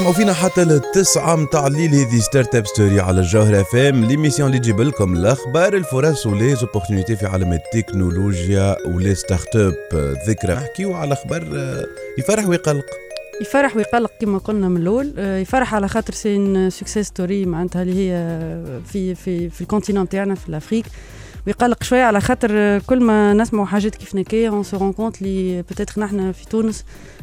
تسمعوا 0.03 0.17
فينا 0.17 0.33
حتى 0.33 0.65
للتسعة 0.65 1.37
متاع 1.37 1.67
الليل 1.67 1.95
هذه 1.95 2.19
Startup 2.19 2.67
Story 2.67 3.01
على 3.01 3.21
الجوهرة 3.21 3.61
اف 3.61 3.77
ام 3.77 4.05
l'émission 4.05 4.49
اللي 4.49 4.59
تجيب 4.59 4.81
لكم 4.81 5.17
الأخبار 5.17 5.75
الفرص 5.77 6.27
و 6.27 6.55
les 6.55 6.67
opportunités 6.67 7.17
في 7.17 7.27
عالم 7.27 7.53
التكنولوجيا 7.53 8.77
و 8.87 9.15
les 9.15 9.57
startups 9.57 9.75
ذكرى. 10.29 10.55
نحكيو 10.55 10.95
على 10.95 11.13
أخبار 11.13 11.43
آه، 11.55 11.87
يفرح 12.19 12.49
ويقلق. 12.49 12.85
يفرح 13.41 13.77
ويقلق 13.77 14.11
كما 14.21 14.39
قلنا 14.39 14.69
من 14.69 14.77
الأول 14.77 15.15
آه، 15.19 15.39
يفرح 15.39 15.75
على 15.75 15.89
خاطر 15.89 16.13
c'est 16.13 16.49
une 16.49 16.71
success 16.71 17.07
story 17.07 17.47
معناتها 17.47 17.83
اللي 17.83 17.95
هي 17.95 18.13
في 18.93 19.15
في 19.15 19.51
في 19.51 19.61
ال 19.61 19.66
continent 19.66 20.09
تاعنا 20.09 20.35
في 20.35 20.49
l'Afrique 20.49 20.87
ويقلق 21.47 21.83
شوية 21.83 22.03
على 22.03 22.21
خاطر 22.21 22.51
آه، 22.53 22.83
كل 22.87 23.01
ما 23.01 23.33
نسمعوا 23.33 23.67
حاجات 23.67 23.95
كيف 23.95 24.15
هكايا 24.15 24.49
on 24.49 24.63
se 24.63 24.77
rend 24.77 24.93
compte 24.93 25.23
اللي 25.23 25.63
peut-être 25.63 26.01
نحن 26.03 26.33
في 26.33 26.47
تونس 26.47 26.81
آه، 26.81 27.22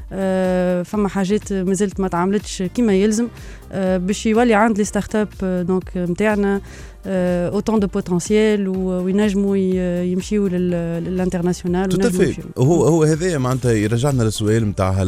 فما 0.83 1.07
حاجات 1.09 1.53
مازالت 1.53 1.99
ما 1.99 2.07
تعاملتش 2.07 2.63
كما 2.75 2.93
يلزم 2.93 3.27
آه، 3.71 3.97
باش 3.97 4.25
يولي 4.25 4.53
عند 4.53 4.77
les 4.77 4.83
startups 4.83 5.27
آه، 5.43 5.61
donc 5.61 5.91
نتاعنا 5.97 6.61
autant 7.05 7.79
de 7.79 7.87
potentiel 7.87 8.67
وينجموا 8.67 9.57
ي- 9.57 10.11
يمشيو 10.11 10.47
لل- 10.47 11.03
ل 11.03 11.09
l'international 11.09 11.89
يمشيو. 12.27 12.43
هو 12.57 12.83
هو 12.85 13.03
هذايا 13.03 13.37
معناتها 13.37 13.71
يرجعنا 13.71 14.23
للسؤال 14.23 14.69
نتاع 14.69 15.05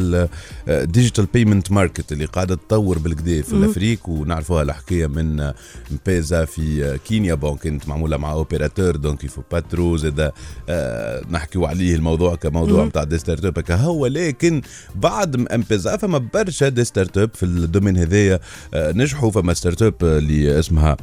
ال 0.68 0.75
digital 0.75 1.26
payment 1.34 1.72
market 1.72 2.12
اللي 2.12 2.24
قاعدة 2.24 2.54
تطور 2.54 2.98
بالكدا 2.98 3.42
في. 3.42 3.52
l'Afrique 3.52 4.08
ونعرفوها 4.08 4.62
الحكاية 4.62 5.06
من 5.06 5.40
آه، 5.40 5.54
M-Pesa 5.90 6.44
في 6.44 6.84
آه، 6.84 6.96
كينيا 6.96 7.34
bon 7.34 7.56
كانت 7.56 7.88
معمولة 7.88 8.16
مع 8.16 8.32
opérateur 8.32 8.96
donc 8.96 9.24
il 9.24 9.30
faut 9.30 9.42
pas 9.52 9.60
trop 9.60 9.96
زاد 9.96 10.32
آه، 10.68 11.22
نحكيو 11.30 11.64
عليه 11.66 11.94
الموضوع 11.96 12.34
كموضوع. 12.34 12.84
نتاع 12.84 13.04
des 13.04 13.18
startups 13.18 13.64
هو 13.70 14.06
لكن 14.06 14.62
بعد 14.94 15.36
M-Pesa 15.52 15.96
فما 15.96 16.18
برشا 16.34 16.68
des 16.68 16.84
startups 16.84 17.30
في 17.34 17.42
ال 17.42 17.49
domaine 17.49 17.96
هذايا 17.96 18.40
آه، 18.74 18.92
نجحوا 18.92 19.30
فما 19.30 19.54
startup 19.54 19.94
اللي 20.02 20.58
اسمها 20.58 20.96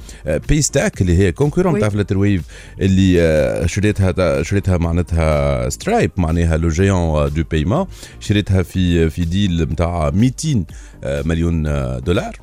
Paystack 0.49 1.01
اللي 1.01 1.17
هي 1.17 1.31
concurrent. 1.31 1.79
تاع 1.79 1.89
Flutterwave 1.89 2.41
اللي 2.81 3.21
آه، 3.21 3.65
شريتها 3.65 4.43
شريتها 4.43 4.77
معناتها 4.77 5.69
Stripe 5.69 6.11
معناها 6.17 6.57
le 6.57 6.69
géant 6.69 7.33
de 7.33 7.43
paiement 7.51 7.85
شريتها 8.19 8.61
في 8.63 9.09
في 9.09 9.25
deal 9.25 9.61
نتاع 9.63 10.09
200 10.09 10.65
آه، 11.03 11.21
مليون 11.25 11.67
آه، 11.67 11.99
دولار. 11.99 12.35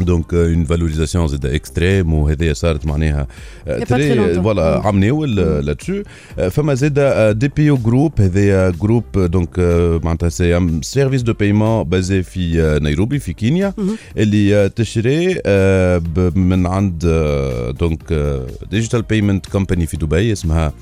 donc 0.00 0.34
une 0.34 0.64
valorisation 0.64 1.28
زاد 1.28 1.46
extrême 1.46 2.14
وهذه 2.14 2.52
صارت 2.52 2.86
معناها 2.86 3.26
pas 3.66 3.70
très 3.70 4.16
longtemps. 4.16 4.40
voilà 4.40 4.76
مم. 4.78 4.86
عام 4.86 5.00
ناول 5.04 5.36
لاتسو 5.36 6.02
فما 6.50 6.74
زاد 6.74 7.38
DPO 7.38 7.70
Group 7.70 8.20
هذايا 8.20 8.70
groupe 8.70 9.04
donc 9.18 9.58
معناتها 10.04 10.28
c'est 10.28 10.78
service 10.82 11.22
de 11.22 11.32
paiement 11.32 11.82
basé 11.84 12.22
في 12.22 12.62
آه، 12.62 12.78
نيروبي 12.78 13.18
في 13.18 13.32
كينيا 13.32 13.74
مهم. 13.78 13.96
اللي 14.16 14.56
آه، 14.56 14.66
تشري 14.66 15.40
آه، 15.46 15.98
ب- 15.98 16.38
من 16.38 16.66
عند 16.66 17.02
آه، 17.06 17.70
donc 17.70 18.32
digital 18.70 19.02
payment 19.02 19.46
company 19.46 19.86
في 19.86 19.96
دبي 19.96 20.32
اسمها 20.32 20.66
آه، 20.66 20.72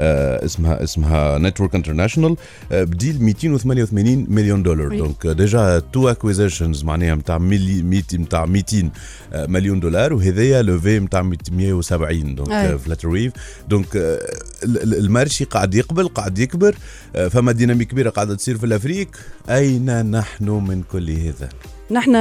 اسمها 0.00 0.82
اسمها 0.84 1.38
Network 1.38 1.74
International 1.74 2.36
ب 2.70 2.80
deal 2.80 3.22
288 3.22 4.26
مليون 4.28 4.62
دولار. 4.62 4.96
donc 4.98 5.26
déjà 5.26 5.78
two 5.92 6.08
acquisitions 6.08 6.84
معناها 6.84 7.14
نتاع 7.14 7.38
ملي 7.38 7.82
ميتي 7.82 8.18
نتاع 8.18 8.46
200 8.46 8.90
آه، 9.32 9.46
مليون 9.46 9.80
دولار 9.80 10.12
وهذايا 10.12 10.62
levée 10.62 10.98
نتاع 11.00 11.22
170 11.22 12.34
donc. 12.34 12.76
Flutterwave 12.76 13.32
donc 13.68 13.96
آه، 13.96 14.18
ال- 14.64 14.82
ال- 14.82 14.94
ال 14.98 15.05
marché 15.05 15.44
قاعد 15.44 15.74
يقبل 15.74 16.08
قاعد 16.08 16.38
يكبر 16.38 16.74
آه، 17.16 17.28
فما 17.28 17.52
dynamique 17.52 17.88
كبيرة 17.88 18.10
قاعدة 18.10 18.34
تصير 18.34 18.58
في 18.58 18.66
l'Afrique 18.66 19.08
أين 19.50 20.10
نحن 20.10 20.48
من 20.48 20.82
كل 20.92 21.10
هذا؟ 21.10 21.48
نحن 21.90 22.12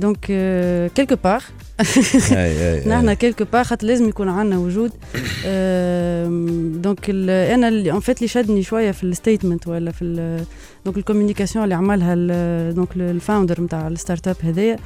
donc 0.00 0.26
quelque 0.94 1.16
part 1.24 1.40
أي- 1.82 1.84
أي- 1.84 2.34
أي. 2.34 2.82
نحن 2.86 3.12
quelque 3.12 3.44
part 3.52 3.64
خاطر 3.64 3.86
لازم 3.86 4.08
يكون 4.08 4.28
عندنا 4.28 4.58
وجود 4.58 4.90
donc 6.82 7.10
ال- 7.10 7.30
أنا 7.30 7.68
اللي 7.68 7.92
en 7.92 8.00
fait 8.00 8.16
اللي 8.18 8.28
شدني 8.28 8.62
شوية 8.62 8.90
في 8.90 9.04
ال 9.04 9.10
statement 9.10 9.68
ولا 9.68 9.90
في 9.92 10.04
donc 10.84 10.96
ال 10.96 11.01
communication 11.01 11.64
اللي 11.64 11.74
عملها 11.74 12.14
donc 12.70 12.88
ال 12.96 13.04
founder 13.04 13.60
نتاع 13.60 13.88
ال 13.88 14.28
startup 14.28 14.36
هذايا 14.42 14.76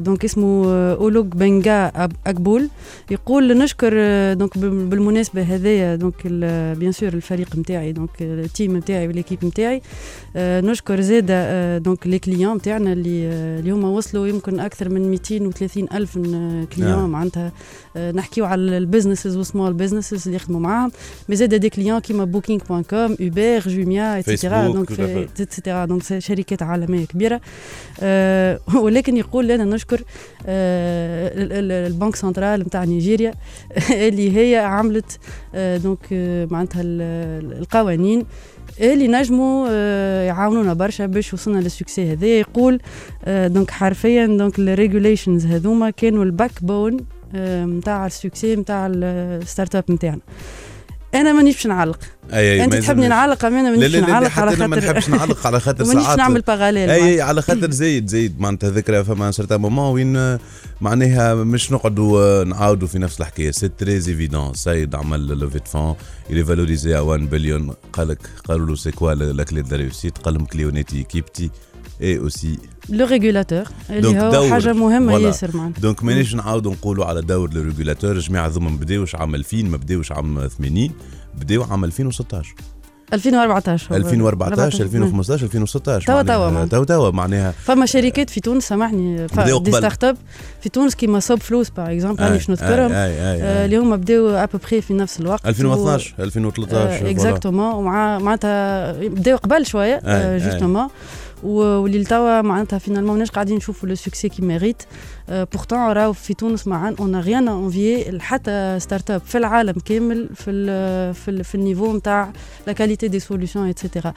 donc 0.00 0.24
اسمه 0.24 0.66
Olugbenga 0.92 1.92
Agboola 2.26 2.68
يقول 3.10 3.58
نشكر 3.58 3.90
donc 4.32 4.58
بال- 4.58 4.86
بالمناسبه 4.86 5.42
هذايا 5.42 5.96
donc 5.96 6.26
bien 6.78 6.92
sûr 6.92 7.08
الفريق 7.12 7.56
نتاعي 7.56 7.92
donc 7.92 8.10
ال 8.20 8.31
team 8.31 8.76
نتاعي 8.76 9.06
و 9.06 9.10
l'équipe 9.10 9.44
نتاعي 9.44 9.82
نشكر 10.36 11.00
زاده 11.00 11.78
donc 11.78 12.06
les 12.06 12.18
clients 12.18 12.56
نتاعنا 12.56 12.92
اللي 12.92 13.26
اللي 13.58 13.70
هما 13.70 13.88
وصلوا 13.88 14.26
يمكن 14.26 14.60
أكثر 14.60 14.88
من 14.88 15.10
230 15.10 15.86
الف 15.94 16.18
clients. 16.76 17.10
معناتها 17.10 17.52
نحكيو 17.96 18.44
على 18.44 18.78
ال 18.78 18.83
businesses 18.83 19.36
و 19.36 19.42
small 19.42 19.72
businesses 19.72 20.22
اللي 20.24 20.36
يخدموا 20.36 20.60
معاهم 20.60 20.90
mais 21.28 21.36
زاد 21.36 21.54
des 21.54 21.68
clients 21.70 21.98
كيما 21.98 22.24
Booking 22.24 22.60
point 22.68 22.82
com 22.82 23.16
Uber 23.20 23.58
Jumia 23.66 24.18
et 24.18 24.27
cetera 24.27 24.54
donc 24.72 24.90
et 25.40 25.51
cetera 25.51 25.84
donc 25.84 26.18
شركات 26.18 26.62
عالميه 26.62 27.04
كبيره 27.06 27.40
آه، 28.00 28.60
ولكن 28.74 29.16
يقول 29.16 29.48
لنا 29.48 29.64
نشكر 29.64 30.02
آه، 30.46 31.28
ال- 31.34 31.72
ال 31.92 31.95
banque 31.95 32.16
centrale 32.16 32.60
نتاع 32.60 32.84
نيجيريا 32.84 33.34
اللي 34.08 34.36
هي 34.36 34.56
عملت 34.58 35.18
آه، 35.54 35.76
donc 35.76 35.98
آه، 36.12 36.48
معناتها 36.50 36.82
ال- 36.84 37.58
القوانين 37.58 38.24
اللي 38.80 39.08
نجموا 39.08 39.66
آه، 39.70 40.22
يعاونونا 40.24 40.72
برشا 40.74 41.06
باش 41.06 41.34
وصلنا 41.34 41.58
لل 41.58 41.72
succès 41.72 42.12
هذا. 42.12 42.26
يقول 42.26 42.80
آه، 43.24 43.46
donc 43.48 43.70
حرفيا 43.70 44.26
donc 44.26 44.58
ال 44.58 44.65
regulations 44.65 45.46
هذوما 45.46 45.90
كانوا 45.90 46.24
ال 46.24 46.50
backbone 46.62 46.96
نتاع 47.34 48.06
ال 48.06 48.13
succès 48.13 48.56
نتاع 48.56 48.86
ال 48.92 49.76
startup 49.76 49.84
نتاعنا 49.90 50.20
أنا 51.14 51.32
مانيش 51.32 51.54
باش 51.56 51.66
نعلق. 51.66 51.98
أي 52.32 52.64
أنت 52.64 52.74
تحبني. 52.74 53.08
نعلق 53.08 53.44
أنا 53.44 53.70
مانيش 53.70 53.94
نعلق 53.94 54.38
على 54.38 54.54
أنا 54.54 54.66
ما 54.66 54.76
خاطر 54.80 54.86
نحبش 54.92 55.08
نعلق 55.08 55.46
على 55.46 55.60
خاطر 55.60 55.84
مانيش 55.88 56.04
ساعات. 56.04 56.18
نعمل 56.18 56.40
parallèle 56.40 56.90
أي 56.90 57.20
على 57.20 57.42
خاطر 57.42 57.70
زايد 57.70 58.06
زايد 58.08 58.40
معناتها 58.40 58.70
ذكرى 58.70 59.04
فما 59.04 59.30
certains 59.30 59.56
moments 59.56 59.92
وين 59.94 60.38
معناها 60.80 61.34
مش 61.34 61.72
نقعدوا 61.72 62.44
نعاودوا 62.44 62.88
في 62.88 62.98
نفس 62.98 63.20
الحكاية. 63.20 63.50
c'est 63.50 63.68
très 63.68 63.92
évident 63.92 64.54
سيد 64.54 64.94
عمل 64.94 65.26
levée 65.26 65.58
de 65.58 65.64
fonds 65.64 65.94
valorisé 66.30 66.92
à 66.94 67.02
1 67.02 67.30
بليون 67.30 67.74
قال 67.92 68.08
لك 68.08 68.18
قالوا 68.44 68.66
له 68.66 68.74
c'est 68.74 68.90
quoi 68.90 69.14
la 69.14 69.44
clé 69.44 69.62
de 69.62 69.76
réussite 69.76 70.18
قال 70.18 70.34
لهم 70.34 70.44
كليونيتي 70.44 71.02
كيبتي 71.02 71.50
et 72.02 72.18
aussi 72.18 72.58
le 72.88 73.06
régulateur 73.06 73.64
اللي 73.90 74.00
donc 74.00 74.16
هو 74.16 74.30
دور. 74.30 74.50
حاجة 74.50 74.72
مهمه. 74.72 75.18
ياسر 75.18 75.56
معناتها 75.56 75.80
donc 75.80 76.04
مانيش 76.04 76.34
نعاودوا 76.34 76.72
نقولوا 76.72 77.04
على 77.04 77.20
دور 77.22 77.54
le 77.54 77.62
régulateur 77.62 78.12
الجماعه 78.12 78.48
ذوما 78.48 78.70
ما 78.70 78.76
بداوش 78.76 79.14
عام 79.14 79.34
2000 79.34 79.62
ما 79.62 79.76
بداوش 79.76 80.12
عام 80.12 80.48
80 80.48 80.90
بداو 81.34 81.62
عام 81.62 81.84
2016 81.84 82.54
2014 83.12 83.92
هو. 83.92 83.96
2014 83.96 84.84
2015 84.84 85.46
2016 85.46 86.06
توا 86.06 86.22
توا. 86.22 86.64
توا 86.64 86.84
توا 86.84 87.10
معناها 87.10 87.50
فما 87.50 87.86
شركات 87.86 88.30
في 88.30 88.40
تونس 88.40 88.68
سامحني 88.68 89.26
des. 89.62 89.72
startups 89.72 90.16
في 90.60 90.68
تونس 90.68 90.94
كيما 90.94 91.20
Sobflous 91.20 91.70
par 91.70 91.92
exemple 91.92 92.22
راني 92.22 92.36
باش 92.36 92.50
نذكرهم 92.50 92.92
آه،. 92.92 93.64
اللي 93.64 93.76
هما 93.76 93.96
بداو 93.96 94.28
ابوبخي 94.28 94.80
في 94.80 94.94
نفس 94.94 95.20
الوقت 95.20 95.46
2012 95.46 96.14
2013 96.20 97.10
exactement 97.10 97.74
ومع 97.74 98.18
معناتها 98.18 98.92
بداو 98.92 99.36
قبل 99.36 99.66
شوية. 99.66 100.00
justement 100.38 100.88
واللي 101.42 101.98
لتوا 101.98 102.40
معناتها 102.40 102.78
finalement 102.78 103.12
ماناش 103.12 103.30
قاعدين 103.30 103.56
نشوفوا 103.56 103.88
le 103.88 103.94
succès 103.94 104.28
qu'ils 104.28 104.42
méritent 104.42 104.82
pourtant 105.28 105.78
راهو 105.78 106.12
في 106.12 106.34
تونس 106.34 106.66
معا 106.66 106.94
ont 107.00 107.20
rien 107.20 107.48
à 107.48 107.58
envier 107.58 108.20
حتى 108.20 108.76
startup 108.80 109.20
في 109.20 109.38
العالم 109.38 109.74
كامل 109.84 110.28
في 110.34 110.50
ال 110.50 111.14
في, 111.14 111.30
ال 111.30 111.44
في 111.44 111.54
ال 111.54 111.60
niveau 111.60 111.96
نتاع 111.96 112.32
la 112.66 112.72
qualité 112.72 113.08
des 113.08 113.20
solutions 113.20 113.68
et 113.68 113.79
cetera 113.79 114.12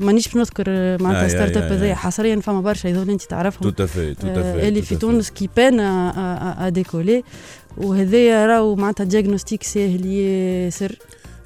مانيش 0.00 0.28
باش 0.28 0.36
نذكر 0.36 0.64
معناتها 1.02 1.28
startup 1.28 1.72
هذايا. 1.72 1.94
حصريا 1.94 2.40
فما 2.40 2.60
برشا 2.60 2.88
هذول 2.90 3.10
أنت 3.10 3.22
تعرفهم 3.22 3.70
tout 3.70 3.74
à 3.74 3.80
آه، 3.80 3.86
fait 3.86 4.24
اللي 4.64 4.82
في. 4.82 4.96
تونس 4.96 5.30
qui 5.30 5.48
peinent 5.56 5.80
à 5.80 6.68
décoller 6.68 7.22
وهذايا 7.76 8.46
راهو 8.46 8.74
معناتها 8.74 9.04
diagnostic 9.04 9.62
ساهل 9.62 10.06
ياسر. 10.06 10.96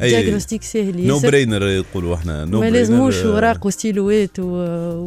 diagnostic 0.08 0.62
ساهل 0.62 1.06
no-brainer 1.06 1.62
يقولوا 1.68 2.14
إحنا 2.14 2.44
نو 2.44 2.60
ما 2.60 2.66
لازموش 2.70 3.14
اوراق 3.34 3.66
وستيلوات 3.66 4.38
و- 4.38 4.44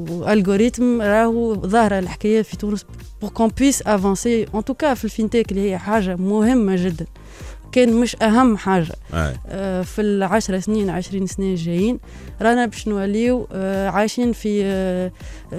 و 0.09 0.18
algorithme 0.18 1.01
راهو 1.01 1.67
ظاهرة 1.67 1.99
الحكاية 1.99 2.41
في 2.41 2.57
تونس 2.57 2.85
pour 3.21 3.29
qu'on 3.29 3.51
puisse 3.59 3.81
avancer 3.81 4.45
en 4.55 4.63
tout 4.63 4.81
cas 4.81 4.93
في 4.93 5.05
ال 5.05 5.11
fintech 5.11 5.51
اللي 5.51 5.71
هي 5.71 5.77
حاجة 5.77 6.15
مهمة 6.15 6.75
جدا. 6.85 7.05
كان 7.73 7.93
مش 7.93 8.15
أهم 8.21 8.57
حاجة. 8.57 8.95
آه، 9.13 9.81
في 9.81 10.01
العشر 10.01 10.59
سنين 10.59 10.89
عشرين 10.89 11.27
سنة 11.27 11.45
الجايين 11.45 11.99
رانا 12.41 12.65
باش 12.65 12.87
نوليو 12.87 13.47
آه، 13.51 13.89
عايشين 13.89 14.33
في 14.33 14.63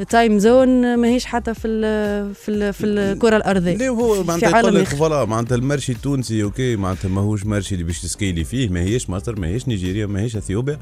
time 0.09 0.39
zone 0.39 0.97
ماهيش 0.97 1.25
حتى 1.25 1.55
في 1.55 1.69
ال 1.69 2.35
في 2.35 2.49
ال 2.51 2.73
في 2.73 2.87
الكرة 2.87 3.37
الأرضية. 3.37 3.77
لا 3.77 3.89
هو 3.89 4.25
معناتها 4.25 4.59
يقول 4.61 4.75
لك. 4.75 4.89
voilà 4.89 5.25
معناتها 5.25 5.55
ال 5.57 5.62
marché 5.62 5.93
التونسي 5.93 6.43
أوكي 6.43 6.77
معناتها 6.77 7.09
ماهوش 7.09 7.47
marché 7.47 7.75
اللي 7.75 7.85
باش 7.85 8.03
تسكيلي 8.03 8.45
فيه 8.45 8.69
ما 8.69 8.81
هيش 8.81 9.11
مصر 9.11 9.41
ما 9.41 9.47
هيش 9.47 9.69
نيجيريا 9.69 10.07
ما 10.07 10.21
هيش 10.21 10.37
أثيوبيا 10.37 10.79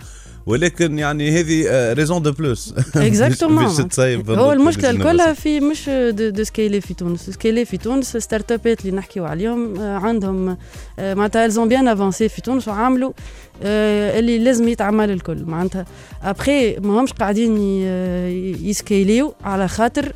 ولكن 0.47 0.99
يعني 0.99 1.41
هذه 1.41 1.93
raison 1.93 2.23
de 2.23 2.33
plus 2.33 2.75
exactement 2.97 3.65
باش 3.65 3.77
تصيب 3.77 4.31
هو 4.31 4.53
المشكلة 4.53 4.91
الكلها 4.91 5.33
في 5.33 5.61
مش 5.61 5.89
دو, 6.11 6.45
سكيلي 6.45 6.81
في 6.81 6.95
تونس. 6.95 7.31
سكيلي 7.31 7.65
في 7.65 7.77
تونس 7.77 8.17
startup 8.17 8.53
ات 8.53 8.81
اللي 8.81 8.97
نحكيو 8.97 9.25
عليهم 9.25 9.81
آه، 9.81 9.99
عندهم 9.99 10.57
آه، 11.23 11.25
معناتها 11.25 11.47
ils 11.47 11.58
ont 11.58 11.69
bien 11.69 11.89
avancé 11.89 12.29
في 12.29 12.43
تونس 12.43 12.69
وعاملوا 12.69 13.13
آه، 13.63 14.19
اللي 14.19 14.39
لازم 14.39 14.69
يتعمل 14.69 15.11
الكل. 15.11 15.45
معناتها 15.45 15.85
ابخي 16.23 16.77
ما 16.77 17.01
همش 17.01 17.13
قاعدين 17.13 17.57
ي- 17.57 18.69
يسكيليو 18.69 19.35
على 19.45 19.69
خاطر 19.69 20.13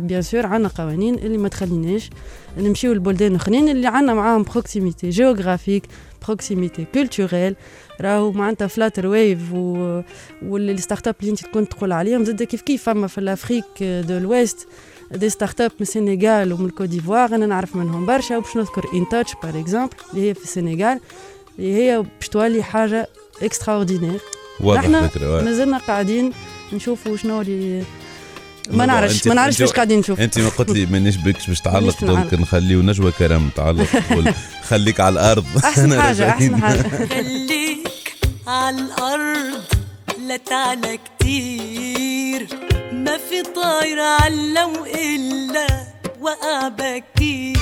bien 0.00 0.22
sûr 0.22 0.46
عندنا 0.46 0.68
قوانين 0.68 1.14
اللي 1.14 1.38
ما 1.38 1.48
تخليناش 1.48 2.10
نمشيو 2.58 2.92
لبلدان 2.92 3.34
اخرين 3.34 3.68
اللي 3.68 3.86
عندنا 3.86 4.14
معاهم 4.14 4.42
proximité 4.42 5.10
géographique 5.10 5.82
proximité 6.26 6.86
culturelle 6.94 7.56
راهو 8.00 8.32
معناتها 8.32 8.66
Flutterwave 8.66 9.38
و... 9.52 10.00
وال 10.46 11.08
startups 11.08 11.14
اللي 11.20 11.30
انت 11.30 11.46
كنت 11.46 11.70
تقول 11.72 11.92
عليهم 11.92 12.24
زاد 12.24 12.42
كيف 12.42 12.60
كيف 12.62 12.82
فما 12.82 13.06
في 13.06 13.18
l'Afrique 13.18 13.64
de 13.82 14.16
l'Ouest 14.16 14.68
des 15.10 15.30
startups 15.30 15.70
من 15.80 15.82
السنغال 15.86 16.52
ومن 16.52 16.66
الكوت 16.66 16.88
ديفوار 16.88 17.34
أنا 17.34 17.46
نعرف 17.46 17.76
منهم 17.76 18.06
برشا 18.06 18.36
وباش 18.36 18.56
نذكر 18.56 18.84
InTouch 18.94 19.32
par 19.42 19.60
exemple 19.60 19.92
اللي 20.14 20.28
هي 20.30 20.34
في 20.34 20.44
السنغال 20.44 21.00
اللي 21.58 21.74
هي 21.74 21.98
باش 22.18 22.28
تولي 22.28 22.62
حاجة 22.62 23.08
extraordinaire 23.42 24.20
واضح 24.60 25.08
فكره. 25.08 25.42
مازلنا 25.42 25.78
قاعدين 25.78 26.32
نشوفوا 26.72 27.16
شنو 27.16 27.40
اللي 27.40 27.82
ما 28.70 28.86
نعرفش 28.86 29.26
ما 29.26 29.34
نعرفش 29.34 29.58
فاش 29.58 29.72
قاعدين 29.72 29.98
نشوف 29.98 30.20
انت 30.20 30.38
ما 30.38 30.48
قلت 30.48 30.70
لي 30.70 30.86
مانيش 30.86 31.16
بكش 31.16 31.48
باش 31.48 31.60
تعلق 31.60 32.04
donc. 32.04 32.34
نخليو 32.34 32.82
نجوى 32.82 33.12
كرم 33.12 33.50
تعلق 33.56 33.86
تقول 34.10 34.32
خليك 34.68 35.00
على 35.00 35.12
الأرض. 35.12 35.44
أحسن 35.64 35.84
أنا 35.92 36.02
حاجة 36.02 36.30
أحسن 36.30 36.54
راجعين. 36.54 36.62
حاجة. 36.62 37.06
خليك 37.14 37.88
على 38.46 38.76
الأرض 38.76 39.60
لا 40.28 40.36
تعلى 40.36 40.98
كتير. 41.18 42.46
ما 43.04 43.18
في 43.18 43.42
طاير 43.42 44.00
علو 44.00 44.84
إلا 44.84 45.66
وقع 46.20 46.68
بكير 46.68 47.56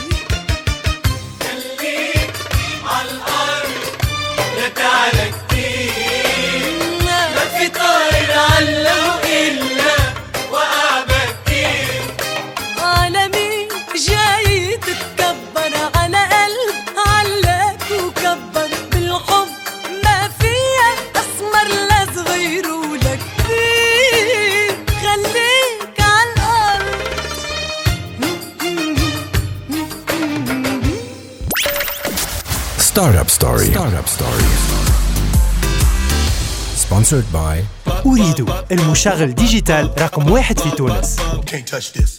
Sponsored 37.09 37.33
by 37.33 37.65
Ooredoo 38.07 38.47
المشغل 38.73 39.35
digital 39.35 39.95
رقم 39.99 40.31
واحد 40.31 40.59
في 40.59 40.71
تونس 40.71 41.17
can't 41.21 41.67
touch 41.67 41.93
this. 41.93 42.19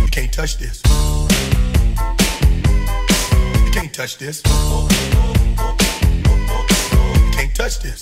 You 0.00 0.08
can't 0.10 0.32
touch 0.32 0.58
this. 0.58 0.82
You 3.64 3.70
can't 3.72 3.94
touch 3.94 4.18
this. 4.18 4.42
You 7.16 7.30
can't 7.36 7.54
touch 7.54 7.78
this. 7.80 8.01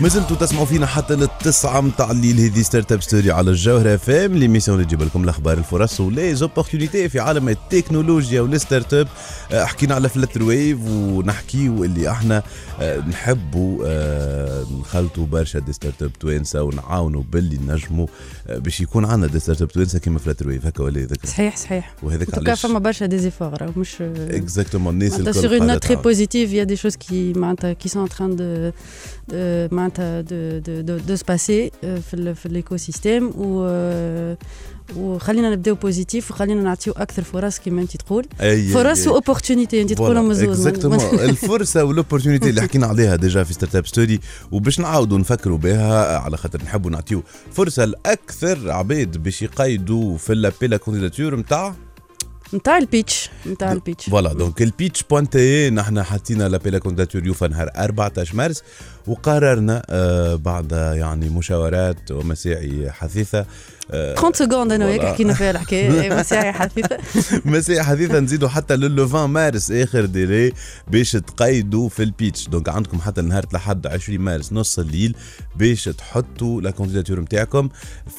Can't 0.00 0.12
touch 0.12 0.20
this. 0.20 0.20
ما 0.20 0.22
زلتوا 0.26 0.36
تسمعوا 0.36 0.66
فينا 0.66 0.86
حتى 0.86 1.16
للتسعة 1.16 1.80
متاع 1.80 2.10
الليل. 2.10 2.40
هذه 2.40 2.62
Startup 2.62 3.02
Story 3.02 3.30
على 3.30 3.50
الجوهرة 3.50 3.94
FM 3.94 4.36
l'émission 4.36 4.76
اللي 4.76 4.86
تجيب 4.86 5.02
لكم 5.02 5.24
الأخبار 5.24 5.58
الفرص 5.58 6.00
و 6.00 6.34
les 6.34 6.49
opportunités 6.49 7.08
في 7.08 7.20
عالم 7.20 7.48
التكنولوجيا 7.48 8.40
وال 8.40 8.94
startup. 8.94 9.08
آه، 9.52 9.64
حكينا 9.64 9.94
على 9.94 10.08
فلتر 10.08 10.42
ويف 10.42 10.78
ونحكيو 10.86 11.84
اللي 11.84 12.10
إحنا 12.10 12.42
آه، 12.80 12.98
نحبوا 12.98 13.84
آه، 13.86 14.66
نخلطوا 14.80 15.26
برشا 15.26 15.58
des 15.58 15.72
startups 15.72 16.12
توانسة 16.12 16.62
ونعاونوا 16.62 17.22
باللي 17.32 17.58
نجموا 17.58 18.06
باش 18.48 18.80
يكون 18.80 19.04
عندنا 19.04 19.32
des 19.32 19.40
startups 19.40 19.68
توانسة 19.68 19.98
كيما 19.98 20.18
فلتر 20.18 20.48
ويف 20.48 20.66
هكا 20.66 20.84
ولا 20.84 21.00
هذاك؟ 21.00 21.26
صحيح 21.26 21.56
صحيح. 21.56 21.94
وهذاك 22.02 22.38
علاش؟ 22.38 22.66
فما 22.66 22.78
برشا 22.78 23.06
des 23.06 23.18
efforts 23.18 23.78
مش 23.78 23.96
exactement 24.00 24.94
الناس 24.94 25.12
معناتها 25.12 25.44
الكل 25.44 25.80
تعاون. 25.80 26.14
positive, 26.14 26.52
il 26.52 26.56
y 26.56 26.60
a 26.60 26.66
des 26.66 26.76
choses 26.76 26.96
qui, 26.96 27.38
معناتها, 27.38 27.74
qui 27.74 27.88
sont 27.88 28.00
en 28.00 28.08
train 28.08 28.28
de, 28.28 28.72
de, 29.32 29.68
معناتها, 29.98 30.22
de, 30.22 30.60
de, 30.60 30.82
de, 30.82 31.10
de 31.10 31.16
se 31.16 31.24
passer 31.24 31.70
euh, 31.70 32.00
في, 32.00 32.34
في 32.34 32.46
ال 32.46 32.54
écosystème 32.54 33.32
و 33.38 33.66
آه، 33.68 34.36
وخلينا 34.96 35.50
نبداو 35.50 35.74
positif 35.74 36.30
وخلينا 36.30 36.62
نعطيو 36.62 36.92
أكثر 36.96 37.22
فرص 37.22 37.58
كما 37.58 37.82
أنت 37.82 37.96
تقول. 37.96 38.24
فرص 38.72 39.06
و 39.06 39.12
opportunités 39.12 39.82
أنت 39.82 39.92
تقولهم 39.92 40.30
exactement 40.30 40.98
الفرصة 41.30 41.84
وال 41.84 41.94
opportunité 41.94 42.50
اللي 42.50 42.62
حكينا 42.62 42.86
عليها 42.86 43.16
déjà 43.16 43.44
في 43.44 43.52
Startup 43.52 43.86
Story 43.86 44.20
وباش 44.52 44.80
نعاودوا 44.80 45.18
نفكروا 45.18 45.58
بها 45.58 46.18
على 46.18 46.36
خاطر 46.36 46.62
نحبوا 46.62 46.90
نعطيو 46.90 47.22
فرصة 47.52 47.84
لاكثر 47.84 48.70
عباد 48.70 49.22
باش 49.22 49.42
يقيدوا 49.42 50.18
في 50.18 50.32
ال 50.32 50.39
appel 50.39 50.76
à 50.76 50.81
candidatures 50.81 51.36
نتاع 51.36 51.74
نتاع 52.54 52.78
ال 52.78 52.87
pitch 52.87 53.30
نتاع 53.46 53.72
ال 53.72 53.77
pitch. 53.77 54.10
voilà 54.10 54.32
donc 54.32 54.62
ال 54.62 54.69
pitch 54.69 55.02
point 55.02 55.51
tn 55.51 55.70
نحن 55.70 56.02
حطينا 56.02 56.48
l'appel 56.48 56.78
à 56.78 56.82
candidatures 56.82 57.26
يوفا 57.26 57.48
نهار 57.48 57.70
14 57.76 58.36
مارس 58.36 58.62
وقررنا 59.06 59.82
آه 59.90 60.34
بعد 60.34 60.72
يعني 60.72 61.28
مشاورات 61.28 62.10
ومساعي 62.10 62.90
حثيثة 62.90 63.46
30 63.90 64.32
secondes 64.32 64.72
أنا 64.72 64.86
وياك. 64.86 65.04
حكينا 65.06 65.34
فيها 65.34 65.50
الحكاية. 65.50 65.90
إيه، 66.02 66.14
مساعي 66.20 66.52
حثيثة. 66.52 66.98
مساعي 67.44 67.82
حثيثة 67.82 68.20
نزيدوا 68.20 68.48
حتى 68.48 68.76
لل 68.76 69.00
20 69.00 69.30
مارس 69.30 69.70
آخر 69.70 70.04
délai 70.04 70.52
باش 70.88 71.12
تقيدوا 71.12 71.88
في 71.88 72.02
ال 72.02 72.09
pitch. 72.09 72.48
donc 72.48 72.68
عندكم 72.68 73.00
حتى 73.00 73.20
نهار 73.22 73.44
لحد 73.52 73.86
20 73.86 74.20
مارس 74.20 74.52
نص 74.52 74.78
الليل 74.78 75.16
باش 75.56 75.84
تحطوا 75.84 76.60
la 76.60 76.70
candidature 76.70 77.20
نتاعكم 77.20 77.68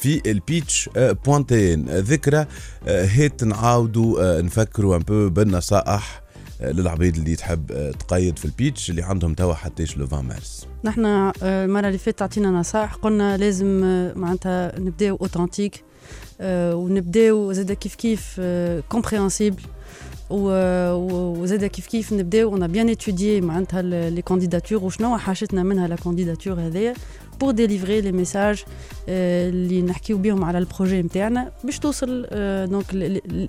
في 0.00 0.22
ال 0.30 0.40
pitch 0.40 0.90
آه، 0.96 1.12
point 1.12 1.66
tn 1.66 1.88
آه، 1.88 1.98
ذكرى 1.98 2.46
آه، 2.86 3.04
هيت 3.06 3.44
نعاودوا 3.44 4.38
آه، 4.38 4.40
نفكروا 4.40 4.96
un 4.96 5.00
peu 5.02 5.28
بالنصائح 5.28 6.18
آه، 6.18 6.21
للعبيد 6.62 7.16
اللي 7.16 7.36
تحب 7.36 7.72
آه، 7.72 7.90
تقيد 7.90 8.38
في 8.38 8.44
ال 8.44 8.52
pitch 8.52 8.90
اللي 8.90 9.02
عندهم 9.02 9.34
توا 9.34 9.54
حتىش 9.54 9.96
le 9.96 10.06
20 10.06 10.24
مارس. 10.24 10.66
نحن 10.84 11.04
آه، 11.04 11.32
المرة 11.42 11.86
اللي 11.86 11.98
فاتت 11.98 12.22
عطينا 12.22 12.50
نصائح 12.50 12.94
قلنا 12.94 13.36
لازم 13.36 13.84
آه، 13.84 14.12
معناتها 14.14 14.80
نبداو 14.80 15.16
authentique 15.16 15.84
ونبداو 16.44 17.52
زاد 17.52 17.72
كيف 17.72 17.94
كيف 17.94 18.40
compréhensible 18.88 19.62
وزاد 20.30 21.64
كيف 21.64 21.86
كيف 21.86 22.12
نبداو. 22.12 22.50
ayant 22.50 22.66
bien 22.66 22.88
étudié 22.88 23.40
معناتها 23.40 23.82
les 23.82 24.22
candidatures 24.22 24.84
وشنو 24.84 25.18
حاجتنا 25.18 25.62
منها 25.62 25.88
la 25.88 25.96
candidature 25.96 26.60
هذايا 26.60 26.94
pour 27.42 27.50
délivrer 27.50 28.00
les 28.00 28.12
messages 28.12 28.64
اللي 29.08 29.82
نحكيو 29.82 30.18
بهم 30.18 30.44
على 30.44 30.58
ال 30.58 30.64
projet 30.64 31.02
نتاعنا 31.02 31.52
باش 31.64 31.78
توصل 31.78 32.26
آه، 32.30 32.64
donc 32.64 32.84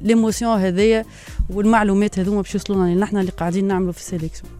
l'émotion 0.03 0.59
هذايا 0.59 1.05
والمعلومات 1.49 2.19
هذوما 2.19 2.41
باش 2.41 2.53
يوصلونا 2.55 2.89
لنا 2.89 2.99
نحن 2.99 3.17
اللي 3.17 3.31
قاعدين 3.31 3.67
نعملوا 3.67 3.91
في 3.91 3.99
ال 3.99 4.04
sélection 4.04 4.51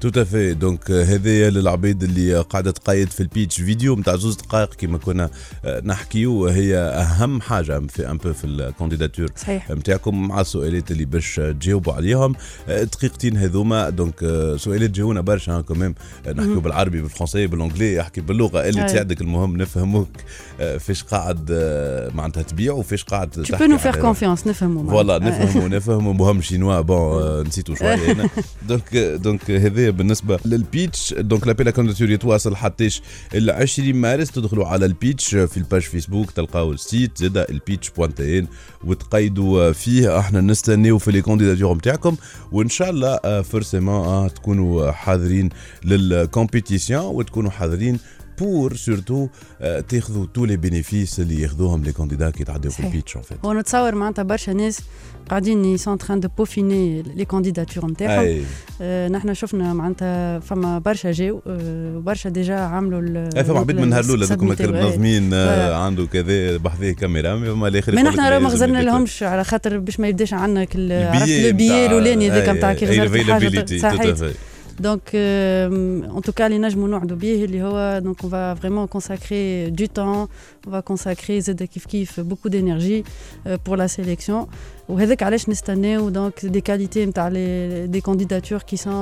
tout 0.00 0.22
à 0.22 0.28
fait 0.28 0.54
donc 0.54 0.90
هذايا 0.90 1.50
للعبيد 1.50 2.02
اللي 2.02 2.40
قاعدة 2.40 2.70
تقيد 2.70 3.10
في 3.10 3.20
ال 3.20 3.27
pitch 3.27 3.60
فيديو 3.60 3.96
نتاع 3.96 4.16
زوز 4.16 4.36
دقائق 4.36 4.74
كما 4.74 4.98
كنا 4.98 5.30
آه، 5.64 5.82
نحكيو. 5.84 6.46
هي 6.46 6.76
أهم 6.76 7.40
حاجة 7.40 7.80
في 7.88 8.10
un 8.10 8.16
peu 8.16 8.32
في 8.32 8.46
ال 8.46 8.53
candidature 8.53 9.28
صحيح. 9.36 9.70
نتاعكم 9.70 10.28
مع 10.28 10.40
السؤالات 10.40 10.90
اللي 10.90 11.04
باش 11.04 11.36
تجاوبوا 11.36 11.92
عليهم. 11.92 12.34
آه، 12.68 12.82
دقيقتين 12.82 13.36
هذوما. 13.36 13.90
donc 13.90 14.14
آه، 14.22 14.56
سؤالات 14.56 14.90
جاونا 14.90 15.20
برشا 15.20 15.60
كمان 15.60 15.94
نحكيو. 16.26 16.60
بالعربي 16.60 17.02
بالفرنسي 17.02 17.46
بالانجلي 17.46 18.00
احكي 18.00 18.20
باللغة 18.20 18.68
اللي. 18.68 18.84
تساعدك 18.84 19.20
المهم 19.20 19.56
نفهموك 19.56 20.08
فيش 20.78 21.02
قاعد 21.02 21.50
معناتها 22.14 22.42
تبيع 22.42 22.72
وفيش 22.72 23.04
قاعد 23.04 23.30
تحكي 23.30 23.68
nous 23.68 23.80
faire 23.80 23.94
على- 23.96 23.98
confiance 24.16 24.46
نفهموا 24.46 24.90
voilà. 24.90 25.18
نفهموا 25.18 25.68
نفهموا. 25.68 26.12
مهم 26.12 26.40
شينوا 26.40 26.80
bon 26.80 27.40
نسيتو 27.46 27.74
شوية 27.74 28.12
هنا 28.12 28.28
donc 28.68 28.96
donc 28.96 29.50
هذا 29.90 29.98
بالنسبة 29.98 30.38
لل 30.44 30.61
pitch. 30.61 31.14
donc 31.14 31.46
l'appel 31.46 31.70
à 31.70 31.73
candidatures 31.73 32.10
يتواصل 32.10 32.56
حتىش 32.56 33.02
ال 33.34 33.50
20 33.50 33.94
مارس 33.94 34.30
تدخلوا 34.30 34.66
على 34.66 34.86
ال 34.86 34.94
pitch 34.94 35.34
في 35.34 35.56
ال 35.56 35.61
page 35.61 35.82
فيسبوك 35.82 36.30
تلقاو 36.30 36.72
ال 36.72 36.81
site 36.81 37.18
زاد 37.18 37.36
ال 37.36 37.45
pitch 37.45 37.90
point 37.90 38.30
tn 38.30 38.46
وتقيدوا 38.84 39.72
فيه. 39.72 40.18
إحنا 40.18 40.40
نستناو 40.40 40.98
في 40.98 41.10
les 41.12 41.22
candidatures 41.22 41.76
نتاعكم 41.76 42.16
وإن 42.52 42.68
شاء 42.68 42.90
الله 42.90 43.42
forcément 43.42 44.34
تكونوا 44.34 44.90
حاضرين 44.90 45.48
لل 45.84 46.03
compétition 46.03 47.04
وتكونوا 47.04 47.50
حاضرين 47.50 47.98
pour 48.40 48.76
surtout 48.76 49.28
تاخذوا 49.88 50.26
تو 50.34 50.44
les 50.44 50.56
bénéfices 50.56 51.20
اللي 51.20 51.42
ياخذوهم 51.42 51.82
les 51.82 51.92
candidats 51.92 52.30
كي 52.30 52.42
يتعداو 52.42 52.70
في 52.70 52.76
صحيح. 52.76 52.86
ال 52.86 52.91
pitch 52.91 53.16
en 53.16 53.22
fait 53.22 53.44
ونتصور 53.44 53.94
معناتها 53.94 54.22
برشا 54.22 54.50
ناس 54.50 54.80
قاعدين 55.30 55.64
يسون 55.64 55.98
تران 55.98 56.20
دو 56.20 56.28
بوفيني 56.38 57.02
لي 57.02 57.24
كانديداتور 57.24 57.86
نتاعهم 57.86 58.44
آه، 58.82 59.08
نحن 59.08 59.34
شفنا 59.34 59.72
معناتها 59.72 60.38
فما 60.38 60.78
برشا 60.78 61.12
جاو 61.12 61.42
برشا 62.00 62.28
ديجا 62.28 62.54
عملوا 62.54 63.30
فما 63.42 63.58
عبيد 63.58 63.80
من 63.80 63.88
نهار 63.88 64.04
الاولى 64.04 64.24
ذوك 64.26 64.40
submitted، 64.40 64.60
إيه. 64.60 64.70
منظمين. 64.70 65.34
عنده 65.74 66.06
كذا 66.06 66.56
بحذيه 66.56 66.92
كاميرا 66.92 67.34
اما 67.34 67.68
الآخر 67.68 67.94
ما 67.94 68.02
نحن 68.02 68.20
راه 68.20 68.38
ما 68.38 68.48
غزرنا 68.48 68.82
لهمش 68.82 69.22
على 69.22 69.44
خاطر 69.44 69.78
باش 69.78 70.00
ما 70.00 70.08
يبداش 70.08 70.34
عندنا 70.34 70.64
كل 70.64 70.92
عرفت 70.92 71.28
البيي 71.28 71.86
الاولاني 71.86 72.30
هذاك 72.30 72.48
نتاع 72.48 72.74
كي 72.74 72.86
غزرت 72.86 73.68
في 73.68 74.32
حاجة 74.78 74.78
availability، 74.78 74.78
صحيت 74.78 74.78
tout 74.78 74.82
à 74.82 74.82
fait. 74.82 74.82
دونك 74.82 75.10
en 76.16 76.20
tout 76.20 76.32
cas 76.32 76.46
اللي 76.46 76.58
نجموا 76.58 76.88
نوعدوا 76.88 77.16
به 77.16 77.44
اللي 77.44 77.62
هو 77.62 77.98
دونك 78.04 78.22
on 78.22 78.28
va 78.28 78.54
vraiment 78.54 78.86
consacrer 78.86 79.70
du 79.70 79.88
temps 79.88 80.28
on 80.66 80.70
va 80.70 80.82
consacrer 80.82 81.38
زاد 81.38 81.62
كيف 81.62 81.86
كيف 81.86 82.20
beaucoup 82.20 82.48
d'énergie 82.48 83.04
euh, 83.46 83.56
pour 83.64 83.76
la 83.76 83.88
sélection 83.88 84.48
وهذاك 84.90 85.22
علاش 85.22 85.48
نستناو 85.48 86.08
donc 86.08 86.46
des 86.46 86.60
qualités 86.60 87.06
نتاع 87.06 87.28
les 87.28 87.86
des 87.86 88.00
candidatures 88.00 88.58
qui 88.62 88.76
sont 88.76 88.94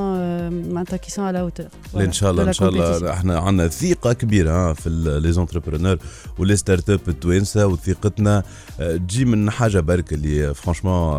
معناتها 0.72 0.97
qui 0.97 1.11
sont 1.11 1.24
à 1.24 1.29
la 1.29 1.39
hauteur 1.39 1.66
ان 1.97 2.12
شاء 2.12 2.30
الله 2.30 2.43
ان 2.43 2.53
شاء 2.53 2.68
الله 2.68 3.12
إحنا 3.12 3.39
عندنا 3.39 3.68
ثقه 3.68 4.12
كبيره 4.12 4.72
في 4.72 4.89
les 5.22 5.33
entrepreneurs 5.33 5.99
و 6.39 6.57
les 6.57 6.91
startups 6.91 7.01
التوانسه 7.09 7.66
وثقتنا 7.66 8.43
تجي 8.78 9.24
من 9.24 9.51
حاجة 9.51 9.80
برك 9.80 10.12
اللي 10.12 10.55
franchement 10.55 11.16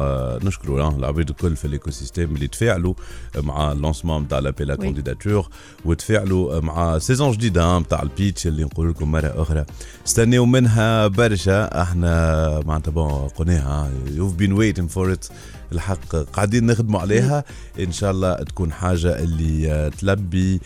نشكروا 0.47 0.89
العباد 0.89 1.29
الكل 1.29 1.55
في 1.55 1.65
ال 1.65 1.91
écosystème 1.91 2.35
اللي 2.35 2.47
تفاعلوا 2.47 2.93
مع 3.37 3.71
ال 3.71 3.76
lancement 3.76 4.21
نتاع 4.21 4.39
l'appel 4.39 4.73
à 4.73 4.77
oui. 4.85 5.01
candidatures 5.01 5.47
وتفاعلوا 5.85 6.59
مع 6.61 6.97
saison 6.99 7.31
جديده 7.31 7.79
نتاع 7.79 8.01
ال 8.01 8.09
pitch 8.09 8.47
اللي 8.47 8.63
نقول 8.63 8.89
لكم 8.89 9.11
مره 9.11 9.33
أخرى 9.41 9.65
استناو 10.07 10.45
منها 10.45 11.07
برشا 11.07 11.81
إحنا 11.81 12.61
معناتها 12.65 12.91
bon 12.91 13.11
قلناها 13.27 13.89
you've 14.11 14.33
been 14.33 14.53
waiting 14.59 14.87
for 14.87 15.13
it 15.13 15.25
الحق 15.71 16.15
قاعدين 16.15 16.65
نخدموا 16.65 16.99
عليها. 16.99 17.43
إن 17.79 17.91
شاء 17.91 18.11
الله 18.11 18.35
تكون 18.35 18.73
حاجة 18.73 19.19
اللي 19.19 19.71
آه، 19.71 19.89
تلبي 19.89 20.59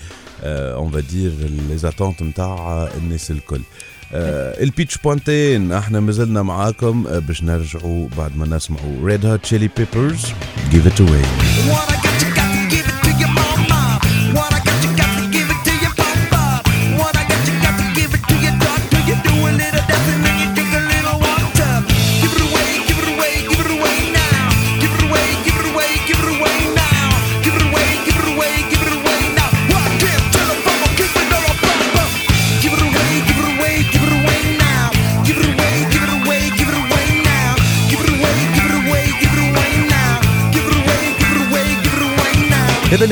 on 0.43 0.91
va 0.91 1.05
dire 1.05 1.31
les 1.69 1.77
attentes 1.77 2.23
نتاع 2.23 2.89
الناس 2.97 3.31
الكل. 3.31 3.61
آه، 4.13 4.63
ال 4.63 4.69
pitch 4.69 4.97
point 4.97 5.50
tn 5.50 5.71
إحنا 5.71 5.99
مازلنا 5.99 6.41
معاكم 6.41 7.07
آه، 7.07 7.19
باش 7.19 7.43
نرجعوا 7.43 8.07
بعد 8.17 8.37
ما 8.37 8.45
نسمعوا 8.55 9.05
Red 9.05 9.25
Hot 9.25 9.41
Chili 9.41 9.69
Peppers 9.77 10.25
جيف 10.71 10.87
ات 10.87 11.01
اواي 11.01 11.21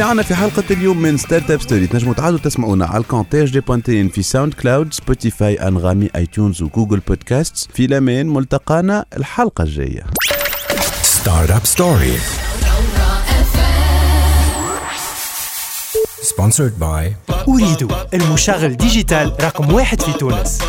اللي 0.01 0.11
عنا 0.11 0.23
في 0.23 0.35
حلقة 0.35 0.63
اليوم 0.71 0.97
من 0.97 1.17
Startup 1.17 1.61
Story 1.61 1.87
تنجموا 1.87 2.13
تعادوا 2.13 2.39
تسمعونا 2.39 2.85
على 2.85 3.01
الكونتاج 3.01 3.51
دي 3.51 3.59
point 3.59 3.95
tn 3.95 4.09
في 4.09 4.21
SoundCloud 4.21 4.93
Spotify 4.93 5.67
Anghami 5.67 6.09
iTunes 6.15 6.61
و 6.61 6.67
Google 6.67 6.99
Podcast 6.99 7.71
في 7.73 7.85
الامان 7.85 8.27
ملتقانا 8.27 9.05
الحلقة 9.17 9.63
الجاية. 9.63 10.03
Startup 11.03 11.65
Story. 11.77 12.17
Sponsored 16.23 16.81
by 16.81 17.33
Ooredoo 17.49 17.91
المشغل 18.13 18.77
digital 18.77 19.33
رقم 19.41 19.73
واحد 19.73 20.01
في 20.01 20.13
تونس. 20.13 20.59